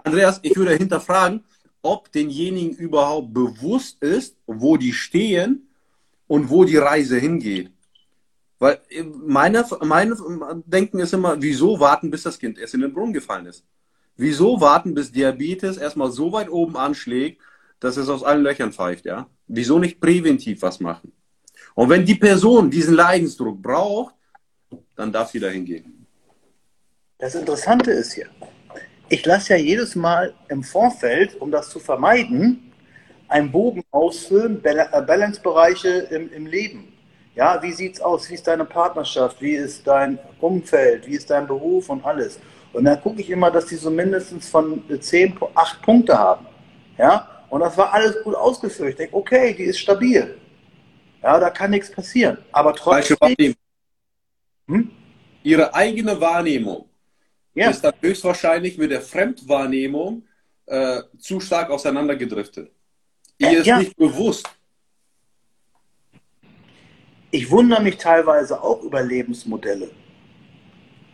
Andreas, 0.04 0.40
ich 0.42 0.56
würde 0.58 0.76
hinterfragen, 0.76 1.46
ob 1.82 2.12
denjenigen 2.12 2.76
überhaupt 2.76 3.34
bewusst 3.34 4.04
ist, 4.04 4.36
wo 4.48 4.76
die 4.76 4.92
stehen 4.92 5.70
und 6.28 6.50
wo 6.50 6.66
die 6.66 6.78
Reise 6.78 7.18
hingeht. 7.18 7.72
Weil 8.60 8.82
äh, 8.90 9.04
meine, 9.04 9.66
meine 9.82 10.18
Denken 10.66 11.00
ist 11.00 11.14
immer, 11.14 11.42
wieso 11.42 11.80
warten, 11.80 12.12
bis 12.12 12.24
das 12.24 12.38
Kind 12.38 12.58
erst 12.58 12.74
in 12.74 12.82
den 12.82 12.94
Brunnen 12.94 13.14
gefallen 13.14 13.46
ist? 13.46 13.64
Wieso 14.18 14.62
warten, 14.62 14.94
bis 14.94 15.12
Diabetes 15.12 15.78
erstmal 15.78 16.12
so 16.12 16.32
weit 16.32 16.50
oben 16.50 16.78
anschlägt, 16.78 17.42
dass 17.80 17.98
es 17.98 18.08
aus 18.10 18.24
allen 18.24 18.44
Löchern 18.44 18.72
pfeift, 18.72 19.06
ja? 19.06 19.28
Wieso 19.48 19.78
nicht 19.78 20.00
präventiv 20.00 20.62
was 20.62 20.80
machen? 20.80 21.12
Und 21.76 21.90
wenn 21.90 22.06
die 22.06 22.16
Person 22.16 22.70
diesen 22.70 22.96
Leidensdruck 22.96 23.62
braucht, 23.62 24.16
dann 24.96 25.12
darf 25.12 25.32
sie 25.32 25.40
dahin 25.40 25.66
gehen. 25.66 26.08
Das 27.18 27.36
Interessante 27.36 27.92
ist 27.92 28.14
hier, 28.14 28.28
ich 29.10 29.26
lasse 29.26 29.54
ja 29.54 29.60
jedes 29.60 29.96
Mal 29.96 30.34
im 30.50 30.64
Vorfeld, 30.64 31.40
um 31.40 31.52
das 31.52 31.70
zu 31.70 31.80
vermeiden, 31.80 32.72
einen 33.28 33.52
Bogen 33.52 33.84
ausfüllen, 33.92 34.64
äh, 34.64 35.02
Balance-Bereiche 35.02 35.90
im, 36.12 36.32
im 36.32 36.46
Leben. 36.46 36.94
Ja, 37.36 37.62
wie 37.62 37.74
sieht's 37.74 38.00
aus? 38.00 38.30
Wie 38.30 38.36
ist 38.36 38.48
deine 38.48 38.66
Partnerschaft? 38.66 39.42
Wie 39.42 39.56
ist 39.56 39.86
dein 39.86 40.18
Umfeld? 40.40 41.06
Wie 41.06 41.16
ist 41.16 41.30
dein 41.30 41.46
Beruf 41.46 41.90
und 41.90 42.06
alles? 42.06 42.40
Und 42.76 42.84
dann 42.84 43.00
gucke 43.00 43.22
ich 43.22 43.30
immer, 43.30 43.50
dass 43.50 43.68
die 43.68 43.78
so 43.78 43.90
mindestens 43.90 44.50
von 44.50 44.84
10, 45.00 45.38
8 45.56 45.82
Punkte 45.82 46.18
haben. 46.20 46.46
Ja, 46.98 47.46
und 47.50 47.62
das 47.62 47.78
war 47.78 47.94
alles 47.94 48.22
gut 48.22 48.36
ausgeführt. 48.36 48.90
Ich 48.90 48.96
denke, 48.98 49.16
okay, 49.16 49.54
die 49.54 49.64
ist 49.64 49.80
stabil. 49.80 50.38
Ja, 51.24 51.40
da 51.40 51.50
kann 51.52 51.72
nichts 51.72 51.90
passieren. 51.90 52.38
Aber 52.52 52.76
trotzdem. 52.76 53.56
Hm? 54.68 54.92
Ihre 55.42 55.74
eigene 55.74 56.20
Wahrnehmung 56.20 56.90
ja. 57.54 57.70
ist 57.70 57.82
dann 57.82 57.94
höchstwahrscheinlich 58.02 58.78
mit 58.78 58.92
der 58.92 59.02
Fremdwahrnehmung 59.02 60.24
äh, 60.66 61.02
zu 61.18 61.40
stark 61.40 61.70
auseinandergedriftet. 61.70 62.72
Ihr 63.38 63.60
ist 63.60 63.68
ja. 63.68 63.80
nicht 63.80 63.96
bewusst. 63.96 64.50
Ich 67.32 67.50
wundere 67.50 67.82
mich 67.82 67.96
teilweise 67.96 68.62
auch 68.62 68.84
über 68.84 69.02
Lebensmodelle. 69.02 69.90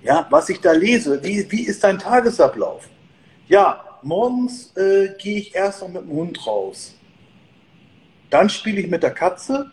Ja, 0.03 0.25
was 0.29 0.49
ich 0.49 0.59
da 0.59 0.71
lese, 0.71 1.23
wie, 1.23 1.49
wie 1.51 1.63
ist 1.63 1.83
dein 1.83 1.99
Tagesablauf? 1.99 2.87
Ja, 3.47 3.83
morgens 4.01 4.75
äh, 4.75 5.09
gehe 5.19 5.39
ich 5.39 5.55
erst 5.55 5.81
noch 5.81 5.89
mit 5.89 6.03
dem 6.03 6.11
Hund 6.11 6.47
raus. 6.47 6.95
Dann 8.29 8.49
spiele 8.49 8.81
ich 8.81 8.87
mit 8.87 9.03
der 9.03 9.11
Katze. 9.11 9.69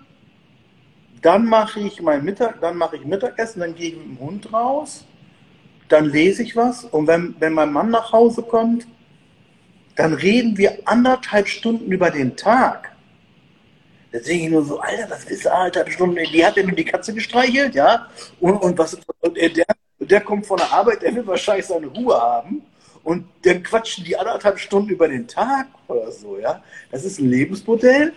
Dann 1.22 1.46
mache 1.46 1.80
ich 1.80 2.00
mein 2.02 2.24
Mittag, 2.24 2.60
dann 2.60 2.76
mache 2.76 2.96
ich 2.96 3.04
Mittagessen, 3.04 3.60
dann 3.60 3.74
gehe 3.74 3.90
ich 3.90 3.96
mit 3.96 4.06
dem 4.06 4.20
Hund 4.20 4.52
raus 4.52 5.04
dann 5.88 6.10
lese 6.10 6.42
ich 6.42 6.54
was 6.54 6.84
und 6.84 7.06
wenn, 7.06 7.34
wenn 7.38 7.54
mein 7.54 7.72
Mann 7.72 7.90
nach 7.90 8.12
Hause 8.12 8.42
kommt, 8.42 8.86
dann 9.96 10.14
reden 10.14 10.56
wir 10.56 10.78
anderthalb 10.84 11.48
Stunden 11.48 11.90
über 11.90 12.10
den 12.10 12.36
Tag. 12.36 12.92
Da 14.12 14.18
denke 14.18 14.44
ich 14.44 14.50
nur 14.50 14.64
so, 14.64 14.78
Alter, 14.78 15.10
was 15.10 15.24
ist 15.24 15.46
anderthalb 15.46 15.90
Stunden? 15.90 16.16
Die 16.32 16.44
hat 16.44 16.56
ja 16.56 16.62
nur 16.62 16.76
die 16.76 16.84
Katze 16.84 17.12
gestreichelt, 17.12 17.74
ja? 17.74 18.06
Und, 18.40 18.56
und 18.58 18.78
was 18.78 18.94
und 19.20 19.36
der, 19.36 19.66
der 19.98 20.20
kommt 20.20 20.46
von 20.46 20.58
der 20.58 20.72
Arbeit, 20.72 21.02
der 21.02 21.14
will 21.14 21.26
wahrscheinlich 21.26 21.66
seine 21.66 21.86
Ruhe 21.86 22.20
haben. 22.20 22.62
Und 23.04 23.26
dann 23.42 23.62
quatschen 23.62 24.04
die 24.04 24.16
anderthalb 24.16 24.58
Stunden 24.58 24.90
über 24.90 25.08
den 25.08 25.26
Tag 25.26 25.68
oder 25.86 26.10
so, 26.10 26.38
ja? 26.38 26.62
Das 26.90 27.04
ist 27.04 27.18
ein 27.18 27.30
Lebensmodell, 27.30 28.12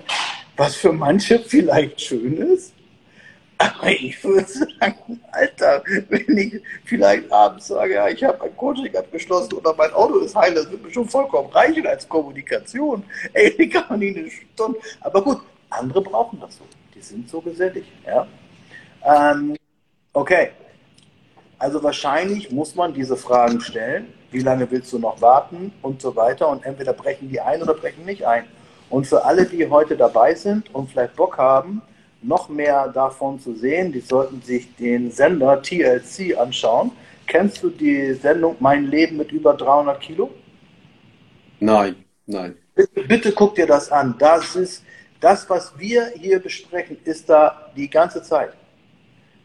was 0.58 0.76
für 0.76 0.92
manche 0.92 1.40
vielleicht 1.40 2.02
schön 2.02 2.38
ist, 2.38 2.74
aber 3.62 3.92
ich 3.92 4.24
würde 4.24 4.48
sagen, 4.48 5.22
Alter, 5.32 5.84
wenn 6.10 6.38
ich 6.38 6.62
vielleicht 6.86 7.32
abends 7.32 7.68
sage, 7.68 7.94
ja, 7.94 8.08
ich 8.08 8.24
habe 8.24 8.44
ein 8.44 8.58
Coaching 8.58 8.96
abgeschlossen 8.96 9.54
oder 9.54 9.76
mein 9.76 9.94
Auto 9.94 10.18
ist 10.20 10.36
heil, 10.36 10.56
das 10.56 10.72
wird 10.72 10.84
mir 10.84 10.92
schon 10.92 11.08
vollkommen 11.08 11.50
reichen 11.50 11.86
als 11.86 12.08
Kommunikation. 12.10 13.04
Ey, 13.34 13.56
die 13.56 13.70
kann 13.70 13.86
man 13.90 14.00
nicht 14.00 14.18
eine 14.18 14.32
Stunde. 14.32 14.80
Aber 15.02 15.24
gut, 15.24 15.42
andere 15.70 16.02
brauchen 16.02 16.40
das 16.40 16.58
so. 16.58 16.64
Die 16.96 17.02
sind 17.02 17.30
so 17.30 17.40
gesellig. 17.40 17.86
Ja? 18.06 18.28
Ähm, 19.06 19.56
okay. 20.14 20.50
Also 21.62 21.84
wahrscheinlich 21.84 22.50
muss 22.50 22.74
man 22.74 22.92
diese 22.92 23.16
Fragen 23.16 23.62
stellen. 23.62 24.08
Wie 24.32 24.40
lange 24.40 24.72
willst 24.72 24.92
du 24.94 24.98
noch 24.98 25.22
warten 25.22 25.72
und 25.84 26.02
so 26.02 26.16
weiter? 26.16 26.50
Und 26.50 26.66
entweder 26.66 26.92
brechen 26.92 27.30
die 27.30 27.40
ein 27.40 27.62
oder 27.62 27.76
brechen 27.76 28.04
nicht 28.04 28.26
ein. 28.26 28.46
Und 28.90 29.06
für 29.06 29.24
alle, 29.24 29.46
die 29.46 29.70
heute 29.70 29.96
dabei 29.96 30.34
sind 30.34 30.74
und 30.74 30.90
vielleicht 30.90 31.16
Bock 31.16 31.38
haben, 31.38 31.84
noch 32.24 32.50
mehr 32.50 32.88
davon 32.88 33.40
zu 33.40 33.54
sehen, 33.54 33.92
die 33.92 34.00
sollten 34.00 34.42
sich 34.42 34.76
den 34.78 35.12
Sender 35.12 35.62
TLC 35.62 36.36
anschauen. 36.36 36.94
Kennst 37.28 37.62
du 37.62 37.70
die 37.70 38.16
Sendung 38.16 38.56
Mein 38.60 38.88
Leben 38.88 39.18
mit 39.18 39.32
über 39.32 39.54
300 39.54 40.02
Kilo? 40.02 40.32
Nein, 41.60 41.96
nein. 42.26 42.56
Bitte, 42.74 43.04
bitte 43.04 43.32
guck 43.34 43.54
dir 43.54 43.68
das 43.68 43.92
an. 43.92 44.16
Das 44.18 44.56
ist 44.56 44.84
das, 45.20 45.48
was 45.48 45.78
wir 45.78 46.08
hier 46.16 46.40
besprechen, 46.40 46.98
ist 47.04 47.30
da 47.30 47.70
die 47.76 47.88
ganze 47.88 48.24
Zeit. 48.24 48.54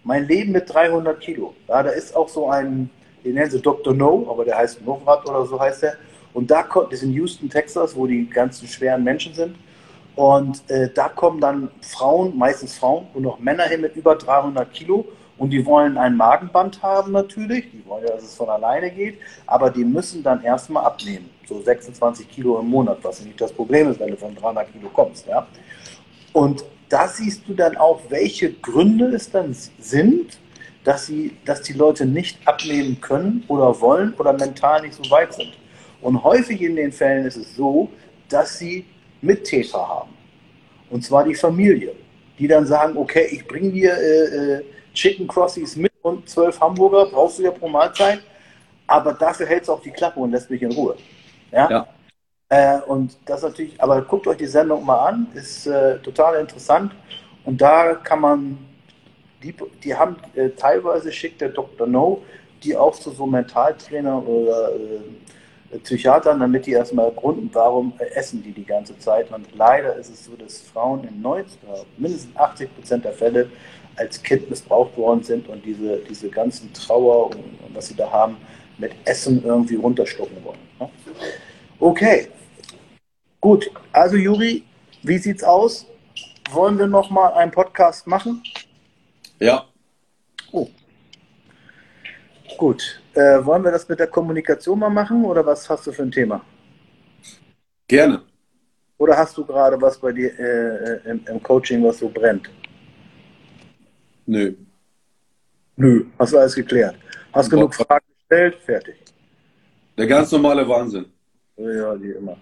Mein 0.06 0.28
Leben 0.28 0.52
mit 0.52 0.72
300 0.72 1.18
Kilo. 1.18 1.52
Ja, 1.66 1.82
da 1.82 1.90
ist 1.90 2.14
auch 2.14 2.28
so 2.28 2.48
ein, 2.48 2.88
den 3.24 3.34
nennen 3.34 3.50
sie 3.50 3.60
Dr. 3.60 3.92
No, 3.92 4.24
aber 4.30 4.44
der 4.44 4.56
heißt 4.56 4.86
Novrat 4.86 5.28
oder 5.28 5.44
so 5.44 5.58
heißt 5.58 5.82
er. 5.82 5.94
Und 6.32 6.48
da 6.48 6.62
kommt, 6.62 6.92
das 6.92 7.00
ist 7.00 7.08
in 7.08 7.12
Houston, 7.14 7.50
Texas, 7.50 7.96
wo 7.96 8.06
die 8.06 8.30
ganzen 8.30 8.68
schweren 8.68 9.02
Menschen 9.02 9.34
sind. 9.34 9.56
Und 10.14 10.62
äh, 10.70 10.90
da 10.94 11.08
kommen 11.08 11.40
dann 11.40 11.70
Frauen, 11.80 12.38
meistens 12.38 12.78
Frauen 12.78 13.08
und 13.14 13.26
auch 13.26 13.40
Männer 13.40 13.64
hin 13.64 13.80
mit 13.80 13.96
über 13.96 14.14
300 14.14 14.72
Kilo. 14.72 15.06
Und 15.38 15.50
die 15.50 15.66
wollen 15.66 15.98
ein 15.98 16.16
Magenband 16.16 16.80
haben 16.84 17.10
natürlich. 17.10 17.68
Die 17.72 17.82
wollen 17.84 18.04
ja, 18.06 18.12
dass 18.12 18.22
es 18.22 18.36
von 18.36 18.48
alleine 18.48 18.92
geht. 18.92 19.18
Aber 19.48 19.70
die 19.70 19.84
müssen 19.84 20.22
dann 20.22 20.40
erstmal 20.44 20.84
abnehmen. 20.84 21.30
So 21.48 21.60
26 21.60 22.30
Kilo 22.30 22.60
im 22.60 22.68
Monat, 22.68 22.98
was 23.02 23.24
nicht 23.24 23.40
das 23.40 23.52
Problem 23.52 23.90
ist, 23.90 23.98
wenn 23.98 24.12
du 24.12 24.16
von 24.16 24.36
300 24.36 24.72
Kilo 24.72 24.88
kommst. 24.88 25.26
Ja? 25.26 25.48
Und 26.32 26.64
da 26.88 27.08
siehst 27.08 27.42
du 27.48 27.54
dann 27.54 27.76
auch, 27.76 28.00
welche 28.08 28.52
Gründe 28.52 29.06
es 29.06 29.30
dann 29.30 29.54
sind, 29.78 30.38
dass, 30.84 31.06
sie, 31.06 31.36
dass 31.44 31.62
die 31.62 31.72
Leute 31.72 32.06
nicht 32.06 32.38
abnehmen 32.46 33.00
können 33.00 33.44
oder 33.48 33.80
wollen 33.80 34.14
oder 34.14 34.32
mental 34.32 34.82
nicht 34.82 34.94
so 34.94 35.10
weit 35.10 35.34
sind. 35.34 35.52
Und 36.00 36.22
häufig 36.22 36.62
in 36.62 36.76
den 36.76 36.92
Fällen 36.92 37.26
ist 37.26 37.36
es 37.36 37.56
so, 37.56 37.90
dass 38.28 38.58
sie 38.58 38.84
Mittäter 39.20 39.88
haben. 39.88 40.10
Und 40.90 41.02
zwar 41.02 41.24
die 41.24 41.34
Familie, 41.34 41.92
die 42.38 42.46
dann 42.46 42.66
sagen, 42.66 42.96
okay, 42.96 43.26
ich 43.32 43.46
bringe 43.46 43.72
dir 43.72 43.96
äh, 43.96 44.58
äh, 44.58 44.64
Chicken 44.94 45.26
Crossies 45.26 45.74
mit 45.74 45.92
und 46.02 46.28
zwölf 46.28 46.60
Hamburger, 46.60 47.06
brauchst 47.06 47.38
du 47.38 47.42
ja 47.42 47.50
pro 47.50 47.68
Mahlzeit, 47.68 48.20
aber 48.86 49.12
dafür 49.14 49.46
hältst 49.46 49.68
du 49.68 49.72
auch 49.72 49.82
die 49.82 49.90
Klappe 49.90 50.20
und 50.20 50.30
lässt 50.30 50.48
mich 50.48 50.62
in 50.62 50.72
Ruhe. 50.72 50.96
Ja. 51.50 51.68
ja. 51.68 51.88
Äh, 52.48 52.78
und 52.82 53.16
das 53.24 53.42
natürlich, 53.42 53.80
aber 53.82 54.02
guckt 54.02 54.26
euch 54.26 54.36
die 54.36 54.46
Sendung 54.46 54.84
mal 54.84 55.08
an, 55.08 55.26
ist 55.34 55.66
äh, 55.66 55.98
total 55.98 56.40
interessant. 56.40 56.92
Und 57.44 57.60
da 57.60 57.94
kann 57.94 58.20
man, 58.20 58.58
die, 59.42 59.54
die 59.82 59.94
haben 59.94 60.16
äh, 60.34 60.50
teilweise 60.50 61.10
schickt 61.10 61.40
der 61.40 61.48
Dr. 61.48 61.86
No, 61.86 62.22
die 62.62 62.76
auch 62.76 62.94
zu 62.94 63.10
so 63.10 63.26
Mentaltrainer 63.26 64.26
oder 64.26 64.70
äh, 64.74 65.78
Psychiatern, 65.78 66.38
damit 66.38 66.66
die 66.66 66.72
erstmal 66.72 67.06
ergründen, 67.06 67.50
warum 67.52 67.92
essen 68.14 68.42
die 68.42 68.52
die 68.52 68.64
ganze 68.64 68.96
Zeit. 68.98 69.32
Und 69.32 69.46
leider 69.56 69.96
ist 69.96 70.10
es 70.10 70.24
so, 70.24 70.36
dass 70.36 70.60
Frauen 70.60 71.02
in 71.04 71.20
90, 71.20 71.58
mindestens 71.98 72.36
80 72.36 72.74
Prozent 72.76 73.04
der 73.04 73.12
Fälle 73.12 73.50
als 73.96 74.22
Kind 74.22 74.48
missbraucht 74.48 74.96
worden 74.96 75.24
sind 75.24 75.48
und 75.48 75.64
diese, 75.64 75.98
diese 76.08 76.28
ganzen 76.28 76.72
Trauer 76.72 77.26
und, 77.30 77.36
und 77.36 77.74
was 77.74 77.88
sie 77.88 77.96
da 77.96 78.10
haben, 78.10 78.36
mit 78.78 78.92
Essen 79.04 79.42
irgendwie 79.44 79.74
runterschlucken 79.74 80.36
wollen. 80.44 80.58
Ne? 80.78 80.88
Okay, 81.78 82.28
gut. 83.46 83.70
Also 83.92 84.16
Juri, 84.16 84.64
wie 85.04 85.18
sieht's 85.18 85.44
aus? 85.44 85.86
Wollen 86.50 86.76
wir 86.80 86.88
noch 86.88 87.10
mal 87.10 87.28
einen 87.34 87.52
Podcast 87.52 88.04
machen? 88.08 88.42
Ja. 89.38 89.66
Oh. 90.50 90.68
Gut. 92.58 92.80
Äh, 93.14 93.44
wollen 93.44 93.62
wir 93.62 93.70
das 93.70 93.88
mit 93.88 94.00
der 94.00 94.08
Kommunikation 94.08 94.80
mal 94.80 94.90
machen 94.90 95.24
oder 95.24 95.46
was 95.46 95.70
hast 95.70 95.86
du 95.86 95.92
für 95.92 96.02
ein 96.02 96.10
Thema? 96.10 96.44
Gerne. 97.86 98.22
Oder 98.98 99.16
hast 99.16 99.36
du 99.36 99.44
gerade 99.44 99.80
was 99.80 99.96
bei 99.98 100.10
dir 100.10 100.30
äh, 100.40 101.10
im, 101.10 101.20
im, 101.30 101.40
Coaching, 101.40 101.84
was 101.84 101.98
so 101.98 102.08
brennt? 102.08 102.50
Nö. 104.26 104.54
Nö, 105.76 106.06
hast 106.18 106.32
du 106.32 106.38
alles 106.38 106.54
geklärt. 106.56 106.96
Hast 107.32 107.48
genug 107.48 107.72
Fragen 107.74 108.06
gestellt? 108.18 108.56
Fertig. 108.64 108.96
Der 109.96 110.06
ganz 110.08 110.32
normale 110.32 110.66
Wahnsinn. 110.68 111.06
Ja, 111.56 111.94
die 111.96 112.10
immer. 112.10 112.36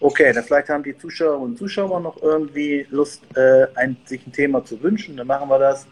Okay, 0.00 0.32
dann 0.32 0.44
vielleicht 0.44 0.68
haben 0.68 0.82
die 0.82 0.96
Zuschauer 0.96 1.40
und 1.40 1.58
Zuschauer 1.58 2.00
noch 2.00 2.22
irgendwie 2.22 2.86
Lust, 2.90 3.22
äh, 3.36 3.66
ein, 3.74 3.96
sich 4.04 4.26
ein 4.26 4.32
Thema 4.32 4.64
zu 4.64 4.80
wünschen. 4.82 5.16
Dann 5.16 5.26
machen 5.26 5.48
wir 5.48 5.58
das. 5.58 5.86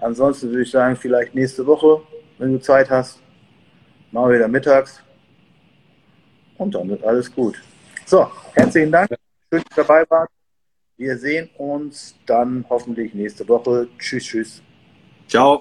Ansonsten 0.00 0.50
würde 0.50 0.62
ich 0.62 0.70
sagen, 0.70 0.96
vielleicht 0.96 1.34
nächste 1.34 1.64
Woche, 1.66 2.02
wenn 2.38 2.52
du 2.52 2.60
Zeit 2.60 2.90
hast. 2.90 3.20
Machen 4.10 4.30
wir 4.30 4.36
wieder 4.36 4.48
mittags. 4.48 5.02
Und 6.58 6.74
dann 6.74 6.88
wird 6.88 7.04
alles 7.04 7.32
gut. 7.32 7.62
So, 8.06 8.26
herzlichen 8.54 8.90
Dank. 8.90 9.08
Schön, 9.10 9.18
dass 9.50 9.78
ihr 9.78 9.84
dabei 9.84 10.04
wart. 10.08 10.30
Wir 10.96 11.18
sehen 11.18 11.50
uns 11.58 12.16
dann 12.24 12.64
hoffentlich 12.68 13.12
nächste 13.14 13.46
Woche. 13.48 13.88
Tschüss, 13.98 14.24
tschüss. 14.24 14.62
Ciao. 15.28 15.60